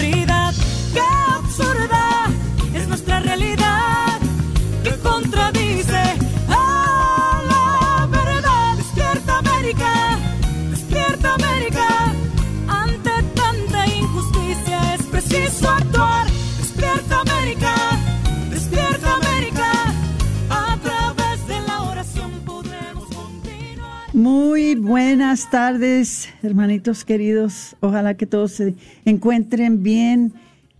[24.21, 27.75] Muy buenas tardes, hermanitos queridos.
[27.79, 30.33] Ojalá que todos se encuentren bien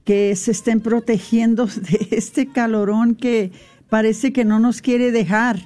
[0.05, 3.51] que se estén protegiendo de este calorón que
[3.89, 5.57] parece que no nos quiere dejar.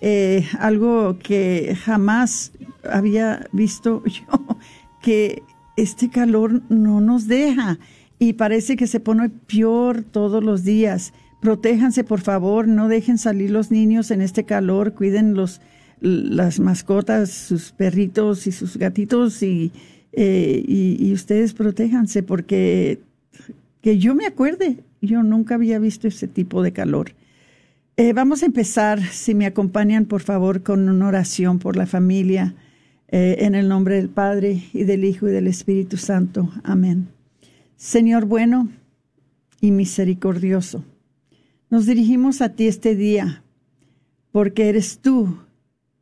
[0.00, 2.52] Eh, algo que jamás
[2.88, 4.56] había visto yo,
[5.02, 5.42] que
[5.76, 7.80] este calor no nos deja
[8.20, 11.12] y parece que se pone peor todos los días.
[11.40, 15.60] Protéjanse, por favor, no dejen salir los niños en este calor, cuiden los,
[16.04, 19.72] las mascotas, sus perritos y sus gatitos y,
[20.12, 23.00] eh, y ustedes protéjanse porque
[23.84, 27.12] que yo me acuerde, yo nunca había visto ese tipo de calor.
[27.98, 32.54] Eh, vamos a empezar, si me acompañan, por favor, con una oración por la familia,
[33.08, 36.50] eh, en el nombre del Padre y del Hijo y del Espíritu Santo.
[36.62, 37.08] Amén.
[37.76, 38.70] Señor bueno
[39.60, 40.82] y misericordioso,
[41.68, 43.42] nos dirigimos a ti este día,
[44.32, 45.36] porque eres tú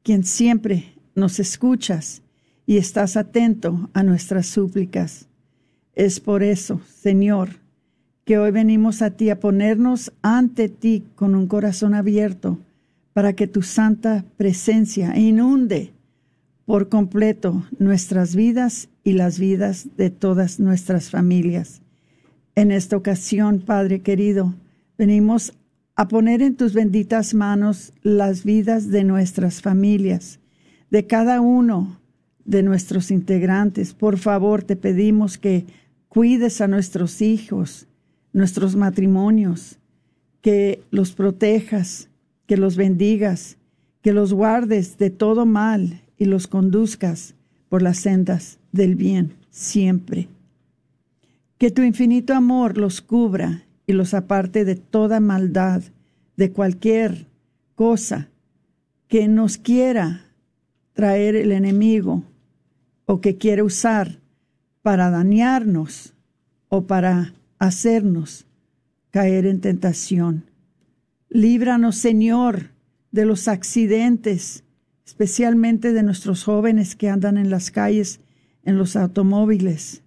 [0.02, 2.22] quien siempre nos escuchas
[2.66, 5.28] y estás atento a nuestras súplicas.
[5.94, 7.60] Es por eso, Señor,
[8.24, 12.58] que hoy venimos a ti a ponernos ante ti con un corazón abierto
[13.12, 15.92] para que tu santa presencia inunde
[16.64, 21.82] por completo nuestras vidas y las vidas de todas nuestras familias.
[22.54, 24.54] En esta ocasión, Padre querido,
[24.96, 25.52] venimos
[25.94, 30.40] a poner en tus benditas manos las vidas de nuestras familias,
[30.90, 31.98] de cada uno
[32.44, 33.94] de nuestros integrantes.
[33.94, 35.66] Por favor, te pedimos que
[36.08, 37.86] cuides a nuestros hijos,
[38.32, 39.78] nuestros matrimonios,
[40.40, 42.08] que los protejas,
[42.46, 43.58] que los bendigas,
[44.02, 47.34] que los guardes de todo mal y los conduzcas
[47.68, 50.28] por las sendas del bien siempre.
[51.58, 55.82] Que tu infinito amor los cubra y los aparte de toda maldad,
[56.36, 57.26] de cualquier
[57.74, 58.28] cosa
[59.08, 60.26] que nos quiera
[60.92, 62.22] traer el enemigo
[63.06, 64.20] o que quiera usar
[64.82, 66.14] para dañarnos
[66.68, 68.46] o para hacernos
[69.10, 70.44] caer en tentación.
[71.28, 72.70] Líbranos, Señor,
[73.10, 74.64] de los accidentes,
[75.06, 78.20] especialmente de nuestros jóvenes que andan en las calles,
[78.64, 80.02] en los automóviles.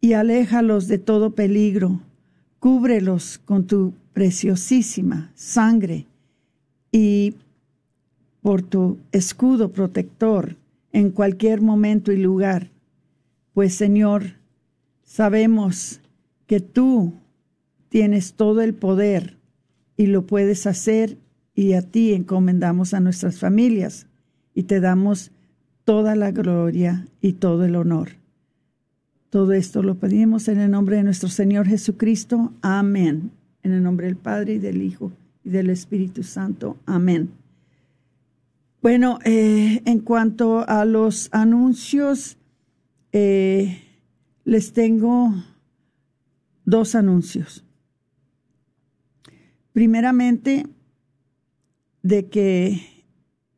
[0.00, 2.00] Y aléjalos de todo peligro.
[2.58, 6.06] Cúbrelos con tu preciosísima sangre
[6.90, 7.34] y
[8.42, 10.56] por tu escudo protector
[10.92, 12.70] en cualquier momento y lugar.
[13.54, 14.34] Pues, Señor,
[15.04, 16.00] sabemos
[16.46, 17.12] que tú
[17.88, 19.36] tienes todo el poder
[19.96, 21.16] y lo puedes hacer
[21.54, 24.06] y a ti encomendamos a nuestras familias
[24.54, 25.30] y te damos
[25.84, 28.17] toda la gloria y todo el honor.
[29.30, 32.52] Todo esto lo pedimos en el nombre de nuestro Señor Jesucristo.
[32.62, 33.30] Amén.
[33.62, 35.12] En el nombre del Padre y del Hijo
[35.44, 36.78] y del Espíritu Santo.
[36.86, 37.30] Amén.
[38.80, 42.38] Bueno, eh, en cuanto a los anuncios,
[43.12, 43.82] eh,
[44.44, 45.34] les tengo
[46.64, 47.66] dos anuncios.
[49.72, 50.66] Primeramente,
[52.02, 53.04] de que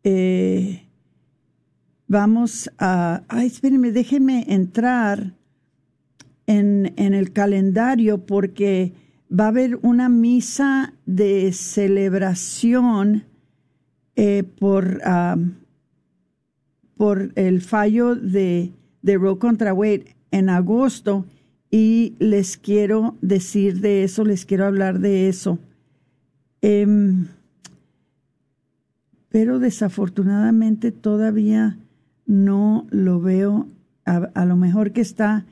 [0.03, 0.89] eh,
[2.09, 3.23] vamos a...
[3.29, 5.39] Ay, espérenme, déjenme entrar
[6.59, 8.93] en, el calendario porque
[9.31, 13.25] va a haber una misa de celebración
[14.17, 15.01] eh, por,
[16.97, 21.25] por el fallo de, de Roe contra Wade en agosto
[21.71, 25.59] y les quiero decir de eso, les quiero hablar de eso.
[26.63, 27.29] Em,
[29.29, 31.79] pero desafortunadamente todavía
[32.27, 33.69] no lo veo.
[34.05, 35.47] A, lo mejor que está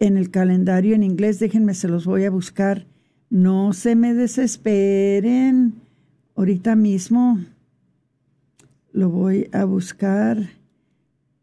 [0.00, 2.86] en el calendario en inglés, déjenme, se los voy a buscar.
[3.28, 5.74] No se me desesperen.
[6.34, 7.38] Ahorita mismo
[8.92, 10.48] lo voy a buscar.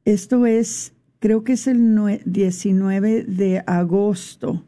[0.03, 4.63] Esto es creo que es el 19 de agosto,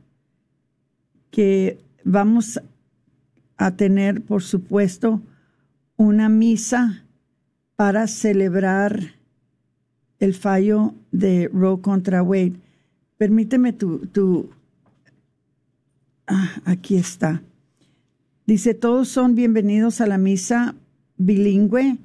[1.32, 2.60] que vamos
[3.58, 5.22] a tener, por supuesto,
[5.98, 7.06] una misa
[7.76, 9.16] para celebrar
[10.20, 12.60] el fallo de Roe contra Wade.
[13.20, 14.50] Permíteme tu, tu
[16.26, 17.44] ah, aquí está.
[18.48, 20.74] Dice, todos son bienvenidos a la misa
[21.18, 21.98] bilingüe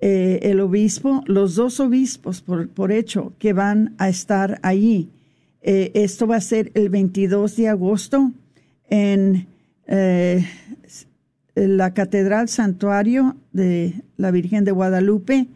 [0.00, 5.10] eh, el obispo, los dos obispos, por, hecho, que van a estar allí.
[5.60, 8.32] Eh, esto va a ser el 22 de agosto
[8.88, 9.46] en
[9.86, 10.46] eh,
[11.54, 15.46] la Catedral Santuario de la Virgen de Guadalupe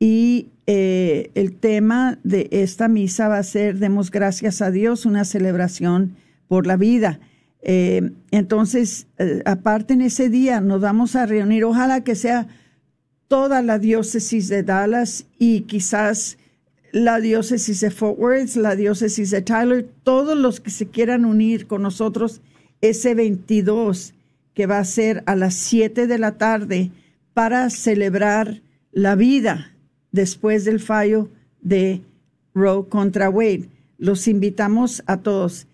[0.00, 6.16] y el tema de esta misa va a ser Demos gracias a Dios, una celebración
[6.48, 7.20] por la vida.
[7.62, 9.06] entonces,
[9.44, 12.46] aparte en ese día nos vamos a reunir, ojalá que sea
[13.28, 16.38] toda la diócesis de Dallas y quizás
[16.92, 21.66] la diócesis de Fort Worth, la diócesis de Tyler, todos los que se quieran unir
[21.66, 22.42] con nosotros
[22.82, 24.12] ese 22
[24.52, 26.90] que va a ser a las 7 de la tarde
[27.32, 28.60] para celebrar
[28.92, 29.72] la vida
[30.12, 31.28] después del fallo
[31.60, 32.00] de
[32.54, 33.68] Roe contra Wade.
[33.98, 35.66] Los invitamos a todos.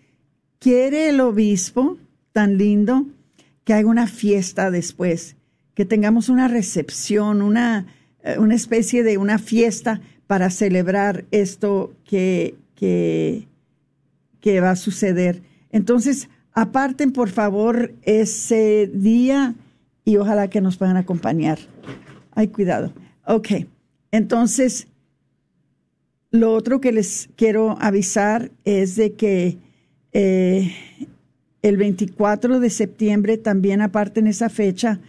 [0.59, 1.97] ¿Quiere el obispo
[2.31, 3.05] tan lindo
[3.63, 5.35] que haga una fiesta después?
[5.79, 7.85] que tengamos una recepción, una,
[8.21, 13.47] eh, una especie de una fiesta para celebrar esto que, que,
[14.41, 15.41] que va a suceder.
[15.71, 19.55] Entonces, aparten por favor ese día
[20.03, 21.59] y ojalá que nos puedan acompañar.
[22.35, 22.91] Ay, cuidado.
[23.25, 23.47] Ok,
[24.11, 24.87] entonces,
[26.31, 29.57] lo otro que les quiero avisar es de que
[30.13, 30.71] eh,
[31.61, 34.99] el 24 de septiembre, también aparten esa fecha,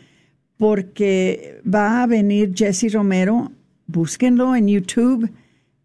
[0.56, 3.52] porque va a venir Jesse Romero.
[3.87, 5.31] Búsquenlo en YouTube.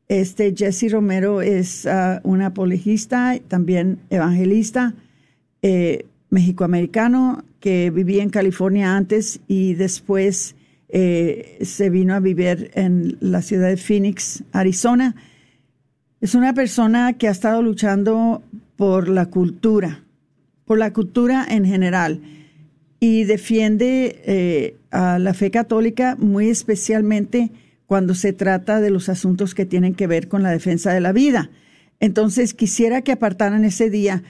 [0.07, 4.93] Este Jesse Romero es uh, un apologista, también evangelista,
[5.61, 10.55] eh, mexicoamericano, que vivía en California antes y después
[10.89, 15.15] eh, se vino a vivir en la ciudad de Phoenix, Arizona.
[16.21, 18.43] Es una persona que ha estado luchando
[18.75, 20.03] por la cultura,
[20.65, 22.21] por la cultura en general
[22.99, 27.51] y defiende eh, a la fe católica muy especialmente
[27.85, 31.11] cuando se trata de los asuntos que tienen que ver con la defensa de la
[31.11, 31.51] vida.
[31.99, 34.23] Entonces quisiera que apartaran ese día.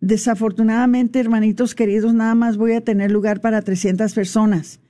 [0.00, 4.80] Desafortunadamente, hermanitos queridos, nada más voy a tener lugar para 300 personas.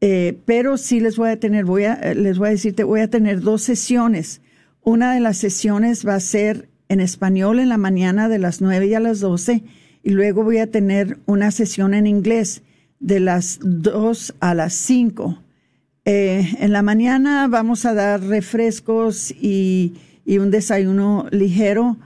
[0.00, 3.10] Eh, pero sí les voy a tener, voy a, les voy a decirte, voy a
[3.10, 4.40] tener dos sesiones.
[4.82, 8.86] Una de las sesiones va a ser en español en la mañana de las 9
[8.86, 9.62] y a las 12
[10.02, 12.62] y luego voy a tener una sesión en inglés
[13.00, 15.42] de las 2 a las 5.
[16.04, 19.94] Eh, en la mañana vamos a dar refrescos y,
[20.26, 21.96] un desayuno ligero.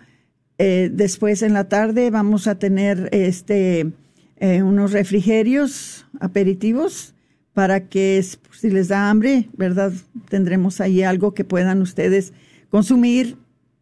[0.59, 3.93] Eh, después en la tarde vamos a tener este
[4.37, 7.15] eh, unos refrigerios aperitivos
[7.55, 9.93] para que si les da hambre, ¿verdad?
[10.29, 12.33] Tendremos ahí algo que puedan ustedes
[12.71, 13.37] consumir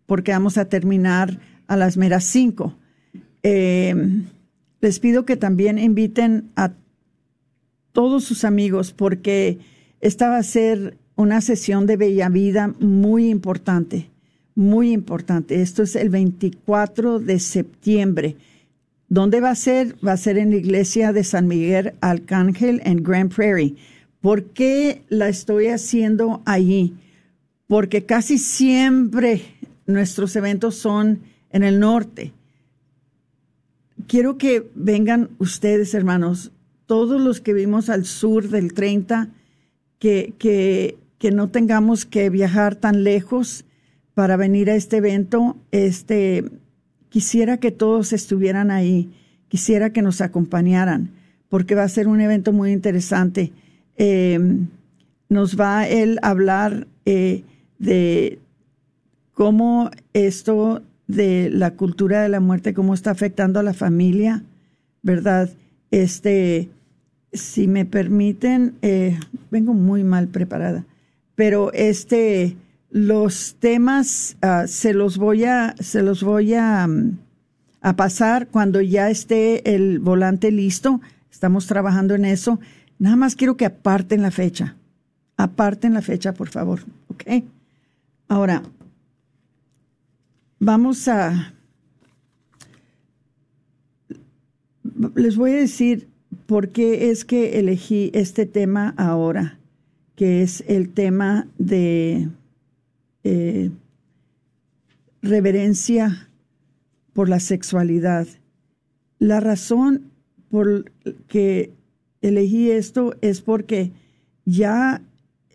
[0.07, 2.77] porque vamos a terminar a las meras 5.
[3.43, 3.95] Eh,
[4.81, 6.73] les pido que también inviten a
[7.93, 9.59] todos sus amigos porque
[10.01, 14.11] esta va a ser una sesión de Bella Vida muy importante,
[14.55, 15.61] muy importante.
[15.61, 18.37] Esto es el 24 de septiembre.
[19.11, 19.97] ¿Dónde va a ser?
[20.07, 23.75] Va a ser en la iglesia de San Miguel Arcángel en Grand Prairie.
[24.21, 26.95] ¿Por qué la estoy haciendo allí?
[27.67, 29.43] Porque casi siempre
[29.85, 32.33] nuestros eventos son en el norte.
[34.07, 36.53] Quiero que vengan ustedes, hermanos,
[36.87, 39.31] todos los que vivimos al sur del 30,
[39.99, 43.65] que, que, que no tengamos que viajar tan lejos
[44.15, 45.57] para venir a este evento.
[45.73, 46.45] Este,
[47.11, 49.11] quisiera que todos estuvieran ahí,
[49.49, 51.11] quisiera que nos acompañaran,
[51.49, 53.53] porque va a ser un evento muy interesante.
[53.97, 54.69] Em,
[55.29, 57.43] nos va él a hablar eh,
[57.79, 58.39] de
[59.33, 64.45] cómo esto de la cultura de la muerte, cómo está afectando a la familia,
[65.03, 65.51] ¿verdad?
[65.91, 66.69] Este,
[67.33, 69.19] si me permiten, eh,
[69.51, 70.87] vengo muy mal preparada,
[71.35, 72.57] pero este,
[72.91, 77.19] los temas ah, se los voy a, se los voy a, mm,
[77.81, 81.01] a pasar cuando ya esté el volante listo.
[81.31, 82.61] Estamos trabajando en eso.
[82.99, 84.77] Nada más quiero que aparten la fecha.
[85.37, 86.81] Aparten la fecha, por favor.
[87.09, 87.45] ¿Ok?
[88.29, 88.63] Ahora,
[90.59, 91.55] vamos a...
[95.15, 96.09] Les voy a decir
[96.47, 99.59] por qué es que elegí este tema ahora,
[100.17, 102.29] que es el tema de
[103.25, 103.71] eh,
[105.23, 106.31] reverencia
[107.13, 108.27] por la sexualidad.
[109.19, 110.11] La razón
[110.49, 110.91] por
[111.29, 111.73] que
[112.23, 113.93] elegí esto es porque
[114.45, 115.03] ya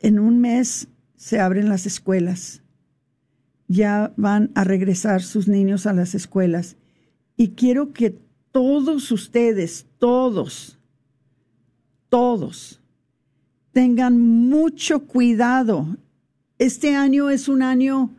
[0.02, 2.62] en un mes se abren las escuelas.
[3.68, 6.78] Ya van a regresar sus niños a las escuelas.
[7.36, 8.16] Y quiero que
[8.52, 10.78] todos ustedes, todos,
[12.10, 12.82] todos,
[13.72, 15.98] tengan mucho cuidado
[16.58, 18.12] este año es un año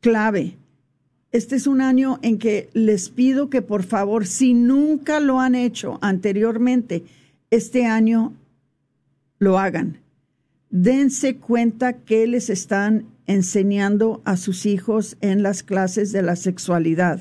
[0.00, 0.56] clave.
[1.32, 5.54] Este es un año en que les pido que por favor, si nunca lo han
[5.54, 7.04] hecho anteriormente,
[7.50, 8.34] este año
[9.38, 9.98] lo hagan.
[10.70, 17.20] Dense cuenta que les están enseñando a sus hijos en las clases de la sexualidad.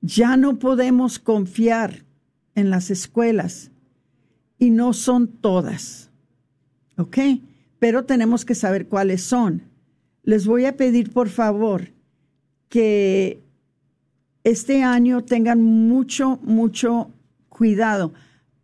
[0.00, 2.04] Ya no podemos confiar
[2.54, 3.70] en las escuelas
[4.58, 6.10] y no son todas.
[6.96, 7.18] ¿Ok?
[7.82, 9.64] Pero tenemos que saber cuáles son.
[10.22, 11.88] Les voy a pedir, por favor,
[12.68, 13.40] que
[14.44, 17.10] este año tengan mucho, mucho
[17.48, 18.14] cuidado.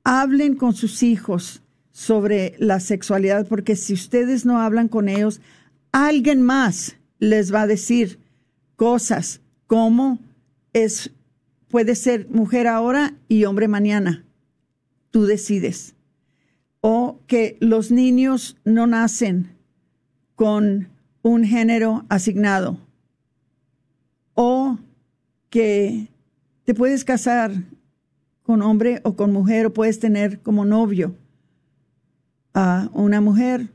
[0.05, 5.41] Hablen con sus hijos sobre la sexualidad, porque si ustedes no hablan con ellos,
[5.91, 8.21] alguien más les va a decir
[8.77, 10.21] cosas como
[10.73, 11.11] es
[11.67, 14.25] puede ser mujer ahora y hombre mañana.
[15.11, 15.97] Tú decides
[16.81, 19.57] o que los niños no nacen
[20.35, 20.89] con
[21.23, 22.79] un género asignado
[24.35, 24.79] o
[25.51, 26.09] que
[26.65, 27.53] te puedes casar
[28.43, 31.17] con hombre o con mujer o puedes tener como novio
[32.55, 33.69] a una mujer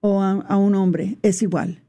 [0.00, 1.82] o a, un hombre, es igual.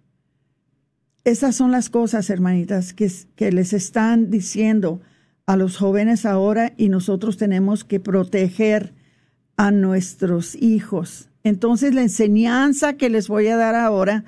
[1.23, 5.01] Esas son las cosas, hermanitas, que, que les están diciendo
[5.45, 8.93] a los jóvenes ahora y nosotros tenemos que proteger
[9.57, 11.29] a nuestros hijos.
[11.43, 14.23] Entonces la enseñanza que les voy a dar ahora,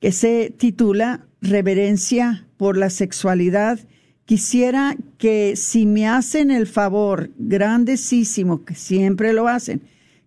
[0.00, 3.80] que se titula Reverencia por la Sexualidad,
[4.24, 9.82] quisiera que si me hacen el favor grandísimo, que siempre lo hacen,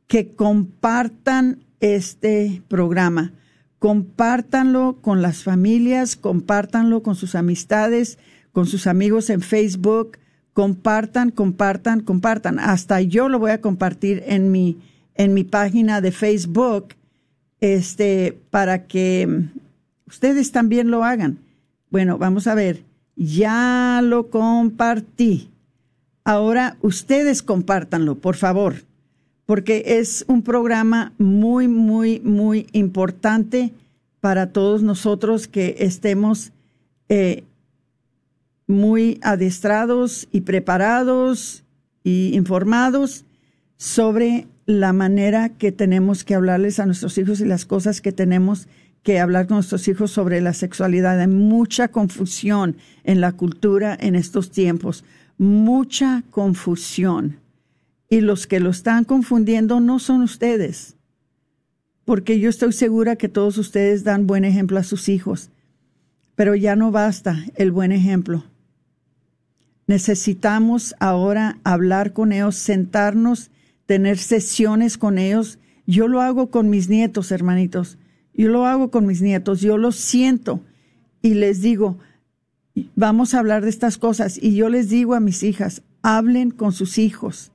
[0.08, 3.34] que compartan este programa,
[3.80, 8.18] compártanlo con las familias, compártanlo con sus amistades,
[8.52, 10.18] con sus amigos en Facebook,
[10.58, 12.58] compartan, compartan, compartan.
[12.58, 14.80] Hasta yo lo voy a compartir en mi,
[15.14, 16.96] en mi página de Facebook,
[17.62, 19.44] este, para que
[20.08, 21.38] ustedes también lo hagan.
[21.92, 22.82] Bueno, vamos a ver.
[23.16, 25.52] Ya lo compartí.
[26.24, 28.78] Ahora ustedes compártanlo, por favor,
[29.46, 33.74] porque es un programa muy, muy, muy importante
[34.22, 36.52] para todos nosotros que estemos
[37.10, 37.44] eh,
[38.68, 41.64] muy adestrados y preparados
[42.04, 43.26] y informados
[43.78, 48.68] sobre la manera que tenemos que hablarles a nuestros hijos y las cosas que tenemos
[49.04, 51.20] que hablar con nuestros hijos sobre la sexualidad.
[51.20, 55.06] Hay mucha confusión en la cultura en estos tiempos,
[55.38, 57.40] mucha confusión.
[58.10, 60.96] Y los que lo están confundiendo no son ustedes,
[62.04, 65.50] porque yo estoy segura que todos ustedes dan buen ejemplo a sus hijos,
[66.36, 68.44] pero ya no basta el buen ejemplo
[69.88, 73.52] Necesitamos ahora hablar con ellos, sentarnos,
[73.86, 75.60] tener sesiones con ellos.
[75.86, 77.98] Yo lo hago con mis nietos, hermanitos.
[78.34, 79.62] Yo lo hago con mis nietos.
[79.62, 80.62] Yo lo siento
[81.22, 81.98] y les digo,
[82.96, 86.74] vamos a hablar de estas cosas y yo les digo a mis hijas, hablen con
[86.74, 87.52] sus hijos,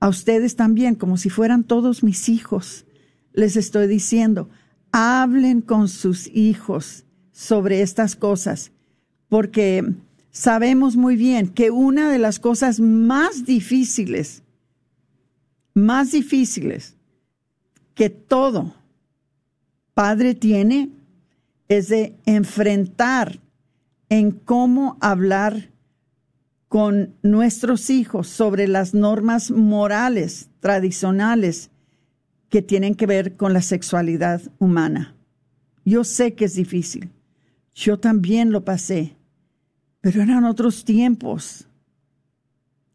[0.00, 2.84] a ustedes también, como si fueran todos mis hijos.
[3.32, 4.48] Les estoy diciendo,
[4.92, 8.72] hablen con sus hijos sobre estas cosas,
[9.28, 9.94] porque
[10.30, 14.42] sabemos muy bien que una de las cosas más difíciles,
[15.74, 16.96] más difíciles
[17.94, 18.74] que todo
[19.94, 20.90] padre tiene
[21.68, 23.38] es de enfrentar
[24.08, 25.70] en cómo hablar
[26.68, 31.70] con nuestros hijos sobre las normas morales tradicionales
[32.48, 35.14] que tienen que ver con la sexualidad humana.
[35.84, 37.10] Yo sé que es difícil.
[37.74, 39.16] Yo también lo pasé,
[40.00, 41.66] pero eran otros tiempos.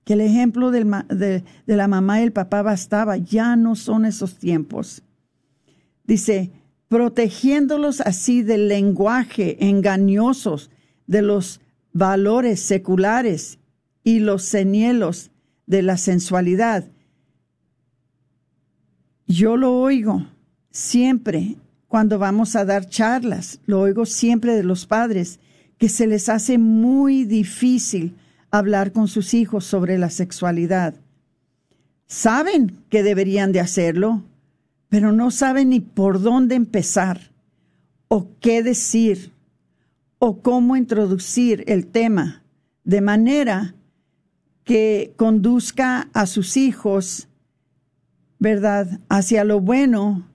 [0.03, 4.37] Que el ejemplo de, de la mamá y el papá bastaba, ya no son esos
[4.37, 5.01] tiempos.
[6.03, 6.51] Dice,
[6.87, 10.69] protegiéndolos así del lenguaje engañosos
[11.07, 11.59] de los
[11.93, 13.57] valores seculares
[14.03, 15.31] y los señuelos
[15.65, 16.85] de la sensualidad.
[19.27, 20.27] Yo lo oigo
[20.69, 21.55] siempre
[21.87, 25.39] cuando vamos a dar charlas, lo oigo siempre de los padres,
[25.77, 28.15] que se les hace muy difícil
[28.51, 30.95] hablar con sus hijos sobre la sexualidad.
[32.07, 34.23] Saben que deberían de hacerlo,
[34.89, 37.31] pero no saben ni por dónde empezar
[38.07, 39.31] o qué decir
[40.19, 42.43] o cómo introducir el tema
[42.83, 43.75] de manera
[44.63, 47.27] que conduzca a sus hijos,
[48.39, 50.27] ¿verdad?, hacia lo bueno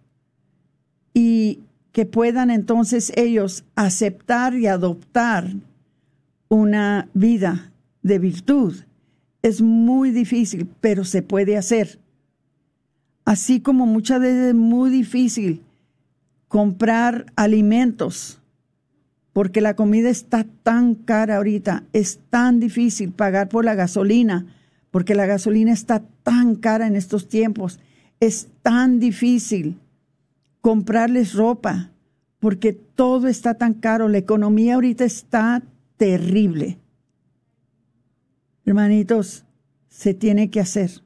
[1.14, 1.61] y
[1.92, 5.52] que puedan entonces ellos aceptar y adoptar
[6.49, 8.76] una vida de virtud.
[9.42, 11.99] Es muy difícil, pero se puede hacer.
[13.25, 15.62] Así como muchas veces es muy difícil
[16.49, 18.40] comprar alimentos,
[19.32, 24.47] porque la comida está tan cara ahorita, es tan difícil pagar por la gasolina,
[24.90, 27.79] porque la gasolina está tan cara en estos tiempos,
[28.18, 29.79] es tan difícil
[30.61, 31.90] comprarles ropa,
[32.38, 35.62] porque todo está tan caro, la economía ahorita está
[35.96, 36.79] terrible.
[38.64, 39.44] Hermanitos,
[39.88, 41.03] se tiene que hacer.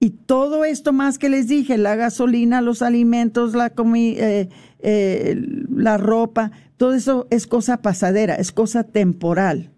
[0.00, 5.98] Y todo esto más que les dije, la gasolina, los alimentos, la, eh, eh, la
[5.98, 9.70] ropa, todo eso es cosa pasadera, es cosa temporal.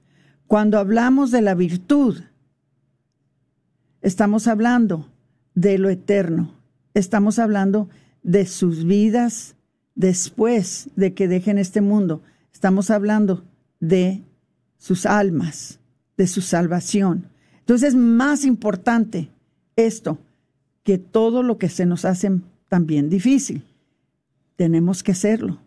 [0.47, 2.21] Cuando hablamos de la virtud,
[4.01, 5.09] estamos hablando
[5.55, 6.55] de lo eterno,
[6.95, 7.89] estamos hablando
[8.23, 9.57] de sus vidas
[9.95, 13.45] después de que dejen este mundo, estamos hablando
[13.81, 14.23] de
[14.79, 15.81] sus almas,
[16.17, 17.29] de su salvación.
[17.61, 19.29] Entonces es más importante
[19.77, 20.19] esto
[20.83, 23.65] que todo lo que se nos hace también difícil.
[24.57, 25.61] Tenemos que hacerlo,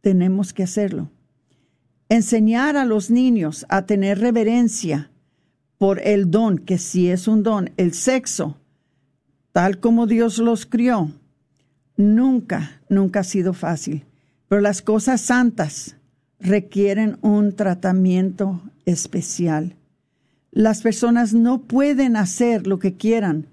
[0.00, 1.10] tenemos que hacerlo.
[2.08, 5.10] Enseñar a los niños a tener reverencia
[5.78, 8.56] por el don, que sí es un don, el sexo,
[9.52, 11.10] tal como Dios los crió,
[11.96, 14.04] nunca, nunca ha sido fácil.
[14.48, 15.96] Pero las cosas santas
[16.38, 19.76] requieren un tratamiento especial.
[20.50, 23.46] Las personas no pueden hacer lo que quieran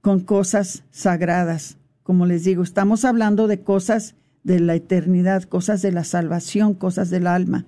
[0.00, 1.76] con cosas sagradas.
[2.02, 7.10] Como les digo, estamos hablando de cosas de la eternidad, cosas de la salvación, cosas
[7.10, 7.66] del alma,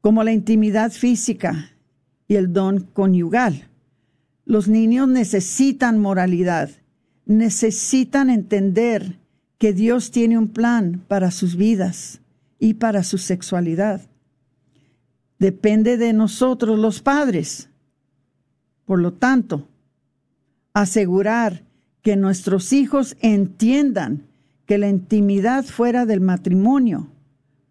[0.00, 1.72] como la intimidad física
[2.28, 3.68] y el don conyugal.
[4.44, 6.70] Los niños necesitan moralidad,
[7.26, 9.18] necesitan entender
[9.58, 12.20] que Dios tiene un plan para sus vidas
[12.58, 14.00] y para su sexualidad.
[15.38, 17.68] Depende de nosotros los padres.
[18.84, 19.68] Por lo tanto,
[20.72, 21.64] asegurar
[22.00, 24.22] que nuestros hijos entiendan
[24.64, 27.08] que la intimidad fuera del matrimonio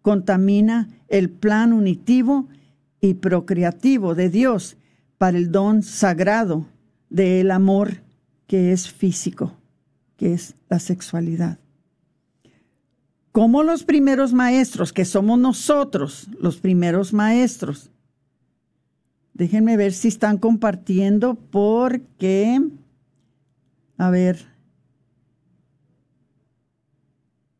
[0.02, 2.48] contamina el plan unitivo
[3.00, 4.76] y procreativo de Dios
[5.18, 6.66] para el don sagrado
[7.08, 8.05] del amor
[8.46, 9.56] que es físico,
[10.16, 11.58] que es la sexualidad.
[13.32, 17.90] Como los primeros maestros, que somos nosotros los primeros maestros.
[19.34, 22.58] Déjenme ver si están compartiendo porque
[23.98, 24.46] a ver.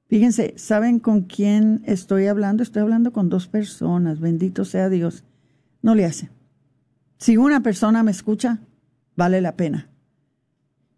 [0.08, 2.62] Fíjense, ¿saben con quién estoy hablando?
[2.62, 5.24] Estoy hablando con dos personas, bendito sea Dios.
[5.82, 6.30] No le hace.
[7.18, 8.60] Si una persona me escucha,
[9.16, 9.88] vale la pena.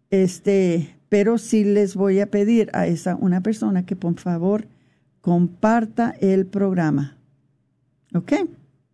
[0.09, 4.67] Este, pero sí les voy a pedir a esa una persona que por favor
[5.21, 7.17] comparta el programa.
[8.13, 8.33] ¿Ok?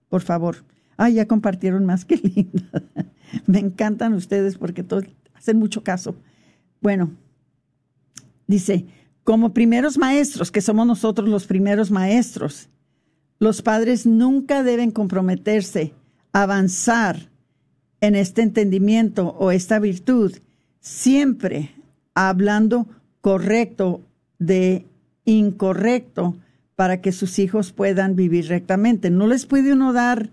[0.10, 0.66] Por favor.
[0.98, 2.84] Ah, ya compartieron más que linda.
[3.46, 4.86] me encantan ustedes porque
[5.34, 6.16] hacen mucho caso.
[6.82, 7.12] Bueno,
[8.48, 8.86] dice,
[9.24, 12.70] como primeros maestros, que somos nosotros los primeros maestros,
[13.38, 15.94] Los padres nunca deben comprometerse
[16.32, 17.30] a avanzar
[18.00, 20.38] en este entendimiento o esta virtud,
[20.86, 21.72] siempre
[22.14, 22.88] hablando
[23.20, 24.02] correcto
[24.38, 24.86] de
[25.26, 26.38] incorrecto
[26.76, 29.10] para que sus hijos puedan vivir rectamente.
[29.10, 30.30] No les puede uno dar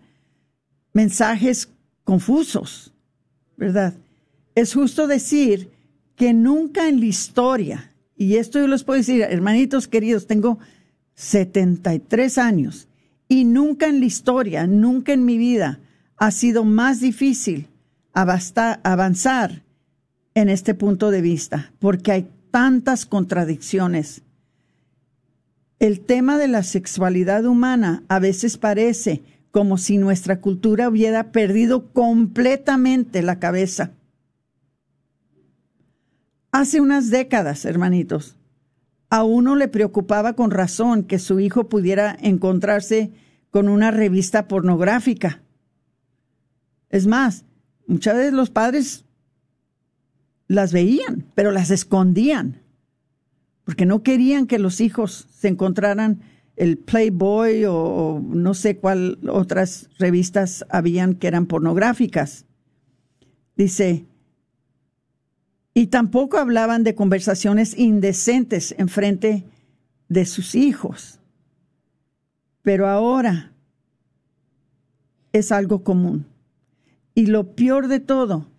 [0.93, 1.71] mensajes
[2.05, 2.93] confusos,
[3.57, 3.95] ¿verdad?
[4.55, 5.71] Es justo decir
[6.17, 10.59] que nunca en la historia, y esto yo les puedo decir, hermanitos queridos, tengo
[11.15, 12.89] 73 años,
[13.27, 15.81] y nunca en la historia, nunca en mi vida
[16.19, 17.69] ha sido más difícil
[18.13, 19.63] avanzar
[20.35, 24.23] en este punto de vista, porque hay tantas contradicciones.
[25.79, 31.93] El tema de la sexualidad humana a veces parece como si nuestra cultura hubiera perdido
[31.93, 33.93] completamente la cabeza.
[36.53, 38.37] Hace unas décadas, hermanitos,
[39.11, 43.11] a uno le preocupaba con razón que su hijo pudiera encontrarse
[43.51, 45.43] con una revista pornográfica.
[46.89, 47.45] Es más,
[47.87, 49.05] muchas veces los padres
[50.53, 52.61] las veían, pero las escondían,
[53.65, 56.21] porque no querían que los hijos se encontraran
[56.57, 62.45] el Playboy o, no sé cuál otras revistas habían que eran pornográficas.
[63.57, 64.05] Dice,
[65.75, 69.45] y tampoco hablaban de conversaciones indecentes en frente
[70.09, 71.19] de sus hijos.
[72.61, 73.53] Pero ahora
[75.33, 76.27] es algo común.
[77.15, 78.52] Y lo peor de todo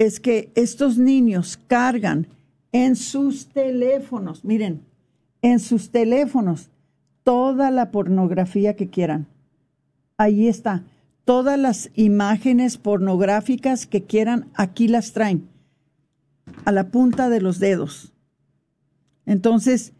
[0.00, 2.26] es que estos niños cargan
[2.72, 4.80] en sus teléfonos, miren,
[5.42, 6.70] en sus teléfonos,
[7.22, 9.26] toda la pornografía que quieran.
[10.16, 10.84] Ahí está.
[11.26, 15.46] Todas las imágenes pornográficas que quieran, aquí las traen,
[16.64, 18.14] a la punta de los dedos.
[19.26, 19.92] Entonces,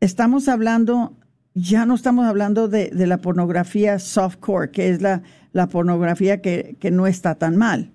[0.00, 1.14] estamos hablando,
[1.52, 5.22] ya no estamos hablando de, la pornografía softcore, que es la,
[5.70, 7.92] pornografía que no está tan mal.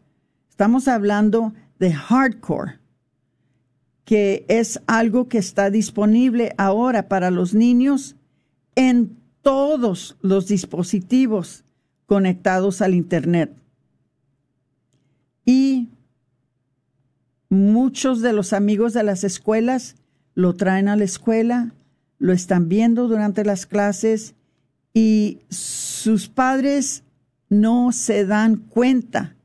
[0.62, 2.78] Estamos hablando de hardcore,
[4.06, 8.16] que es algo que está disponible ahora para los niños
[8.76, 11.64] en todos los dispositivos
[12.06, 13.52] conectados al Internet.
[15.46, 15.90] Y
[17.50, 19.96] muchos de los amigos de las escuelas
[20.36, 21.74] lo traen a la escuela,
[22.20, 24.36] lo están viendo durante las clases
[24.94, 27.04] y sus padres
[27.50, 29.36] no se dan cuenta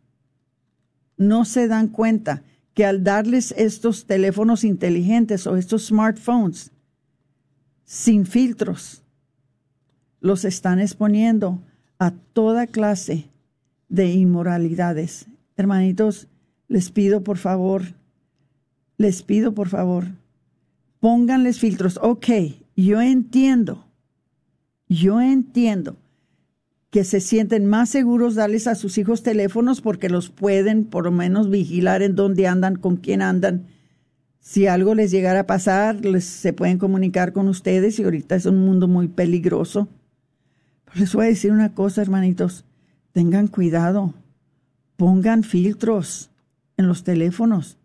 [1.17, 2.43] no se dan cuenta
[2.75, 6.73] que al darles estos teléfonos inteligentes o estos smartphones
[7.85, 9.03] sin filtros,
[10.21, 11.63] los están exponiendo
[11.99, 13.31] a toda clase
[13.89, 15.27] de inmoralidades.
[15.57, 16.29] Hermanitos,
[16.69, 17.83] les pido por favor,
[18.99, 20.07] les pido por favor,
[21.01, 21.99] pónganles filtros.
[22.03, 22.29] Ok,
[22.77, 23.87] yo entiendo,
[24.89, 25.97] yo entiendo
[26.91, 31.13] que se sienten más seguros darles a sus hijos teléfonos porque los pueden por lo
[31.13, 33.67] menos vigilar en dónde andan, con quién andan.
[34.41, 38.47] Si algo les llegara a pasar, les, se pueden comunicar con ustedes y ahorita es
[38.47, 39.89] un mundo muy peligroso.
[40.95, 42.65] les voy a decir una cosa, hermanitos,
[43.13, 44.15] tengan cuidado,
[44.97, 46.31] pongan filtros
[46.77, 47.79] en los teléfonos.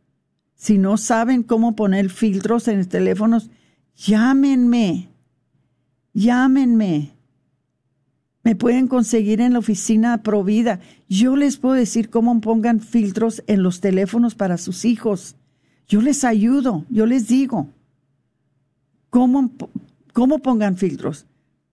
[0.56, 3.50] Si no saben cómo poner filtros en los teléfonos,
[3.96, 5.10] llámenme,
[6.14, 7.16] llámenme
[8.44, 10.80] me pueden conseguir en la oficina Provida.
[11.08, 15.36] Yo les puedo decir cómo pongan filtros en los teléfonos para sus hijos.
[15.88, 17.70] Yo les ayudo, yo les digo
[19.10, 19.52] cómo,
[20.14, 21.28] cómo pongan filtros.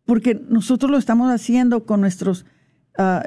[0.05, 2.45] Porque nosotros lo estamos haciendo con nuestros
[2.99, 3.21] uh,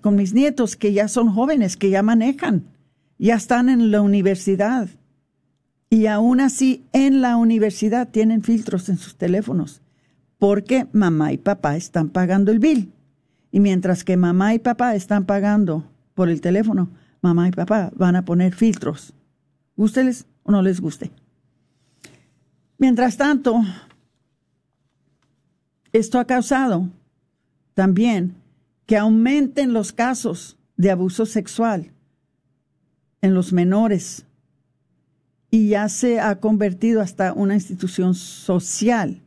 [0.00, 2.64] con mis nietos que ya son jóvenes, que ya manejan,
[3.18, 4.88] ya están en la universidad.
[5.90, 9.82] Y aún así en la universidad tienen filtros en sus teléfonos
[10.40, 12.90] porque mamá y papá están pagando el bill.
[13.52, 16.88] Y mientras que mamá y papá están pagando por el teléfono,
[17.20, 19.12] mamá y papá van a poner filtros.
[19.76, 21.12] Gústeles o no les guste.
[22.78, 23.60] Mientras tanto,
[25.92, 26.88] esto ha causado
[27.74, 28.34] también
[28.86, 31.92] que aumenten los casos de abuso sexual
[33.20, 34.24] en los menores
[35.50, 39.20] y ya se ha convertido hasta una institución social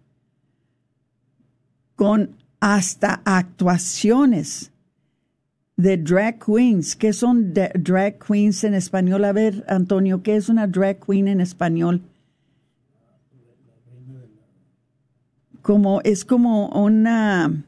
[2.03, 4.73] con hasta actuaciones
[5.77, 6.97] de drag queens.
[6.97, 9.23] ¿Qué son drag queens en español?
[9.23, 12.01] A ver, Antonio, ¿qué es una drag queen en español?
[15.61, 17.63] Como es como una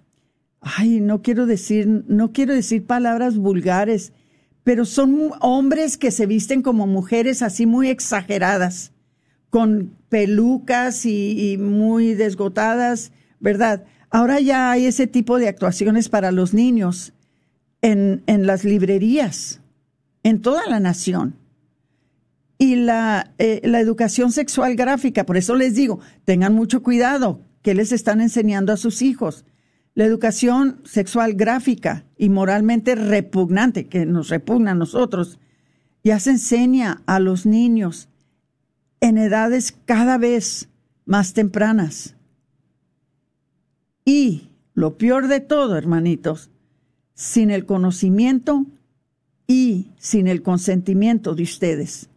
[0.59, 4.11] ay, no quiero decir, no quiero decir palabras vulgares,
[4.65, 8.91] pero son hombres que se visten como mujeres así muy exageradas,
[9.49, 13.85] con pelucas y muy desgotadas, ¿verdad?
[14.09, 17.13] Ahora ya hay ese tipo de actuaciones para los niños
[17.81, 19.61] en, en las librerías,
[20.23, 21.35] en toda la nación.
[22.57, 27.73] Y la, eh, la educación sexual gráfica, por eso les digo, tengan mucho cuidado, que
[27.73, 29.43] les están enseñando a sus hijos.
[29.93, 35.39] La educación sexual gráfica y moralmente repugnante, que nos repugna a nosotros,
[36.03, 38.09] ya se enseña a los niños
[39.01, 40.69] en edades cada vez
[41.05, 42.14] más tempranas.
[44.05, 46.51] Y lo peor de todo, hermanitos,
[47.15, 48.65] sin el conocimiento
[49.47, 52.09] y sin el consentimiento de ustedes.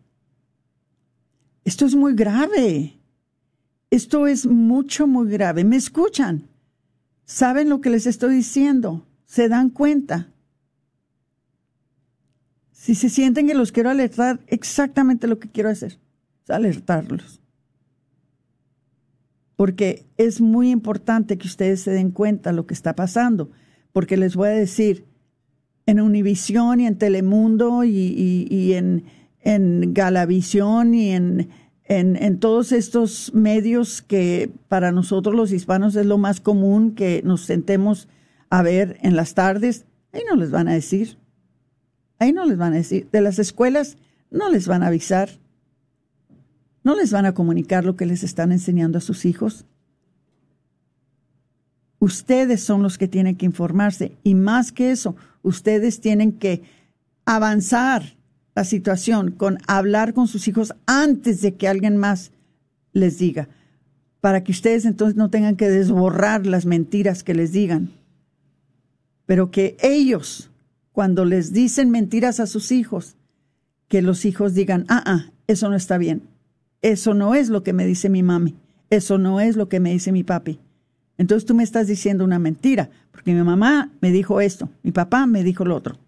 [1.64, 2.98] Esto es muy grave.
[3.90, 5.64] Esto es mucho, muy grave.
[5.64, 6.46] ¿Me escuchan?
[7.24, 9.06] ¿Saben lo que les estoy diciendo?
[9.24, 10.28] ¿Se dan cuenta?
[12.72, 15.98] Si se sienten que los quiero alertar, exactamente lo que quiero hacer
[16.44, 17.40] es alertarlos
[19.58, 23.50] porque es muy importante que ustedes se den cuenta lo que está pasando,
[23.92, 25.04] porque les voy a decir,
[25.84, 29.06] en Univisión y en Telemundo y, en,
[29.40, 31.48] en, Galavisión y en,
[31.86, 37.40] en, todos estos medios que para nosotros los hispanos es lo más común que nos
[37.40, 38.06] sentemos
[38.50, 41.18] a ver en las tardes, ahí no les van a decir,
[42.20, 43.98] ahí no les van a decir, de las escuelas
[44.30, 45.30] no les van a avisar.
[46.84, 49.66] ¿No les van a comunicar lo que les están enseñando a sus hijos?
[51.98, 56.62] Ustedes son los que tienen que informarse y más que eso, ustedes tienen que
[57.24, 58.16] avanzar
[58.54, 62.32] la situación con hablar con sus hijos antes de que alguien más
[62.92, 63.48] les diga,
[64.20, 67.90] para que ustedes entonces no tengan que desborrar las mentiras que les digan,
[69.26, 70.50] pero que ellos,
[70.92, 73.16] cuando les dicen mentiras a sus hijos,
[73.88, 76.22] que los hijos digan, ah, ah, eso no está bien,
[76.82, 78.54] eso no es lo que me dice mi mami,
[78.90, 80.60] eso no es lo que me dice mi papi.
[81.16, 85.26] Entonces tú me estás diciendo una mentira, porque mi mamá me dijo esto, mi papá
[85.26, 85.98] me dijo lo otro.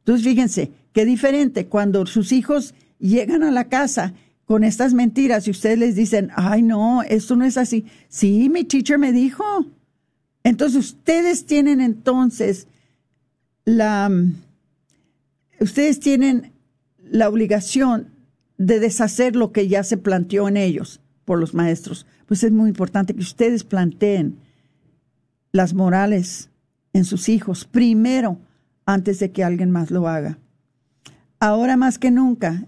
[0.00, 5.50] Entonces fíjense, qué diferente cuando sus hijos llegan a la casa con estas mentiras y
[5.50, 7.86] ustedes les dicen, ay no, esto no es así.
[8.08, 9.44] Sí, mi teacher me dijo.
[10.44, 12.68] Entonces ustedes tienen entonces
[13.64, 14.10] la,
[15.60, 16.52] ustedes tienen
[16.98, 18.15] la obligación
[18.58, 22.06] de deshacer lo que ya se planteó en ellos por los maestros.
[22.26, 24.38] Pues es muy importante que ustedes planteen
[25.52, 26.50] las morales
[26.92, 28.38] en sus hijos primero
[28.84, 30.38] antes de que alguien más lo haga.
[31.38, 32.66] Ahora más que nunca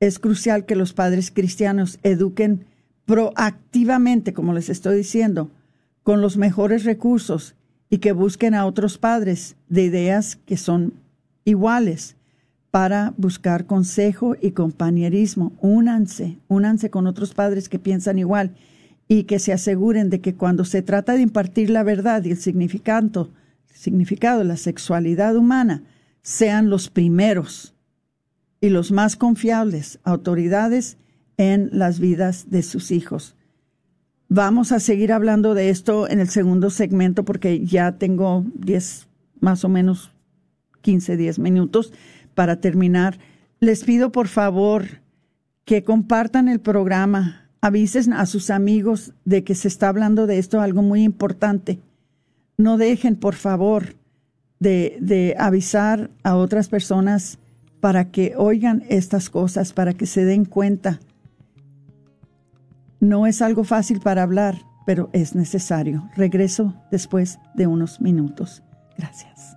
[0.00, 2.64] es crucial que los padres cristianos eduquen
[3.04, 5.50] proactivamente, como les estoy diciendo,
[6.02, 7.54] con los mejores recursos
[7.90, 10.94] y que busquen a otros padres de ideas que son
[11.44, 12.15] iguales
[12.76, 15.56] para buscar consejo y compañerismo.
[15.62, 18.54] Únanse, únanse con otros padres que piensan igual
[19.08, 22.36] y que se aseguren de que cuando se trata de impartir la verdad y el
[22.36, 23.30] significado,
[23.72, 25.84] significado la sexualidad humana,
[26.20, 27.74] sean los primeros
[28.60, 30.98] y los más confiables autoridades
[31.38, 33.36] en las vidas de sus hijos.
[34.28, 39.08] Vamos a seguir hablando de esto en el segundo segmento porque ya tengo 10,
[39.40, 40.12] más o menos
[40.82, 41.94] 15, 10 minutos
[42.36, 43.18] para terminar,
[43.58, 45.00] les pido por favor
[45.64, 50.60] que compartan el programa, avisen a sus amigos de que se está hablando de esto,
[50.60, 51.80] algo muy importante.
[52.58, 53.96] No dejen, por favor,
[54.60, 57.38] de, avisar a otras personas
[57.80, 61.00] para que oigan estas cosas, para que se den cuenta.
[63.00, 66.08] No es algo fácil para hablar, pero es necesario.
[66.16, 68.62] Regreso después de unos minutos.
[68.96, 69.56] Gracias.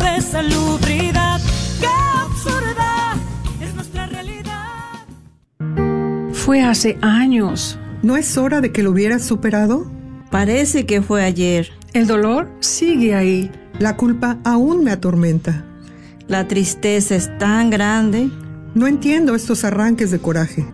[0.00, 1.40] de salubridad.
[1.80, 1.88] ¡Qué
[2.22, 3.14] absurda
[3.60, 5.06] es nuestra realidad!
[6.32, 7.78] Fue hace años.
[8.02, 9.90] ¿No es hora de que lo hubieras superado?
[10.30, 11.70] Parece que fue ayer.
[11.92, 13.50] El dolor sigue ahí.
[13.78, 15.64] La culpa aún me atormenta.
[16.28, 18.30] La tristeza es tan grande.
[18.74, 20.66] No entiendo estos arranques de coraje.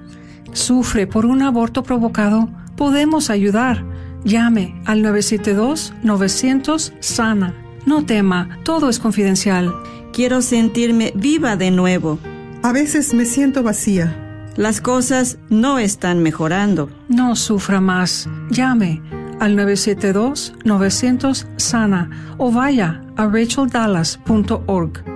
[0.53, 2.49] Sufre por un aborto provocado.
[2.77, 3.85] Podemos ayudar.
[4.25, 7.66] Llame al 972-900-SANA.
[7.87, 9.73] No tema, todo es confidencial.
[10.13, 12.19] Quiero sentirme viva de nuevo.
[12.63, 14.43] A veces me siento vacía.
[14.57, 16.91] Las cosas no están mejorando.
[17.09, 18.29] No sufra más.
[18.51, 19.01] Llame
[19.39, 25.16] al 972-900-SANA o vaya a racheldallas.org.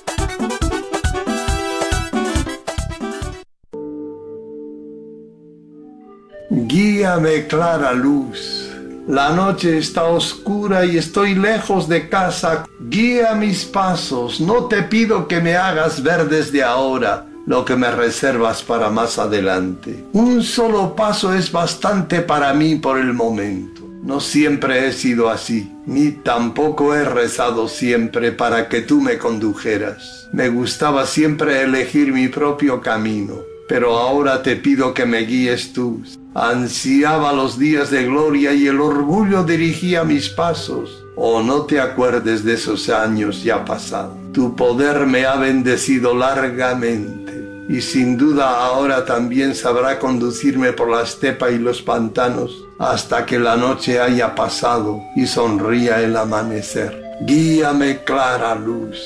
[6.71, 8.71] Guíame clara luz.
[9.05, 12.65] La noche está oscura y estoy lejos de casa.
[12.79, 14.39] Guía mis pasos.
[14.39, 19.19] No te pido que me hagas ver desde ahora lo que me reservas para más
[19.19, 20.05] adelante.
[20.13, 23.81] Un solo paso es bastante para mí por el momento.
[24.01, 30.29] No siempre he sido así, ni tampoco he rezado siempre para que tú me condujeras.
[30.31, 36.01] Me gustaba siempre elegir mi propio camino, pero ahora te pido que me guíes tú.
[36.33, 41.03] Ansiaba los días de gloria y el orgullo dirigía mis pasos.
[41.17, 44.17] Oh, no te acuerdes de esos años ya pasados.
[44.31, 51.03] Tu poder me ha bendecido largamente y sin duda ahora también sabrá conducirme por la
[51.03, 57.01] estepa y los pantanos hasta que la noche haya pasado y sonría el amanecer.
[57.21, 58.97] Guíame clara luz.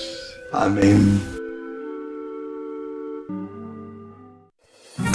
[0.54, 1.35] Amén.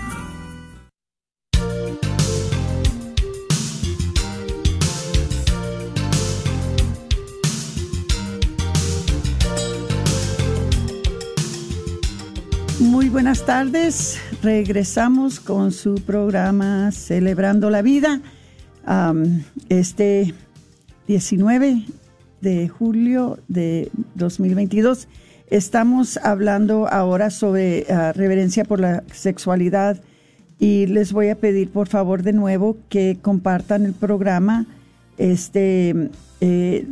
[13.24, 14.20] Buenas tardes.
[14.42, 18.20] Regresamos con su programa Celebrando la Vida.
[19.70, 20.34] Este
[21.08, 21.86] 19
[22.42, 25.08] de julio de 2022
[25.50, 30.02] estamos hablando ahora sobre uh, reverencia por la sexualidad
[30.60, 34.66] y les voy a pedir por favor de nuevo que compartan el programa.
[35.18, 36.10] Este,
[36.42, 36.88] eh,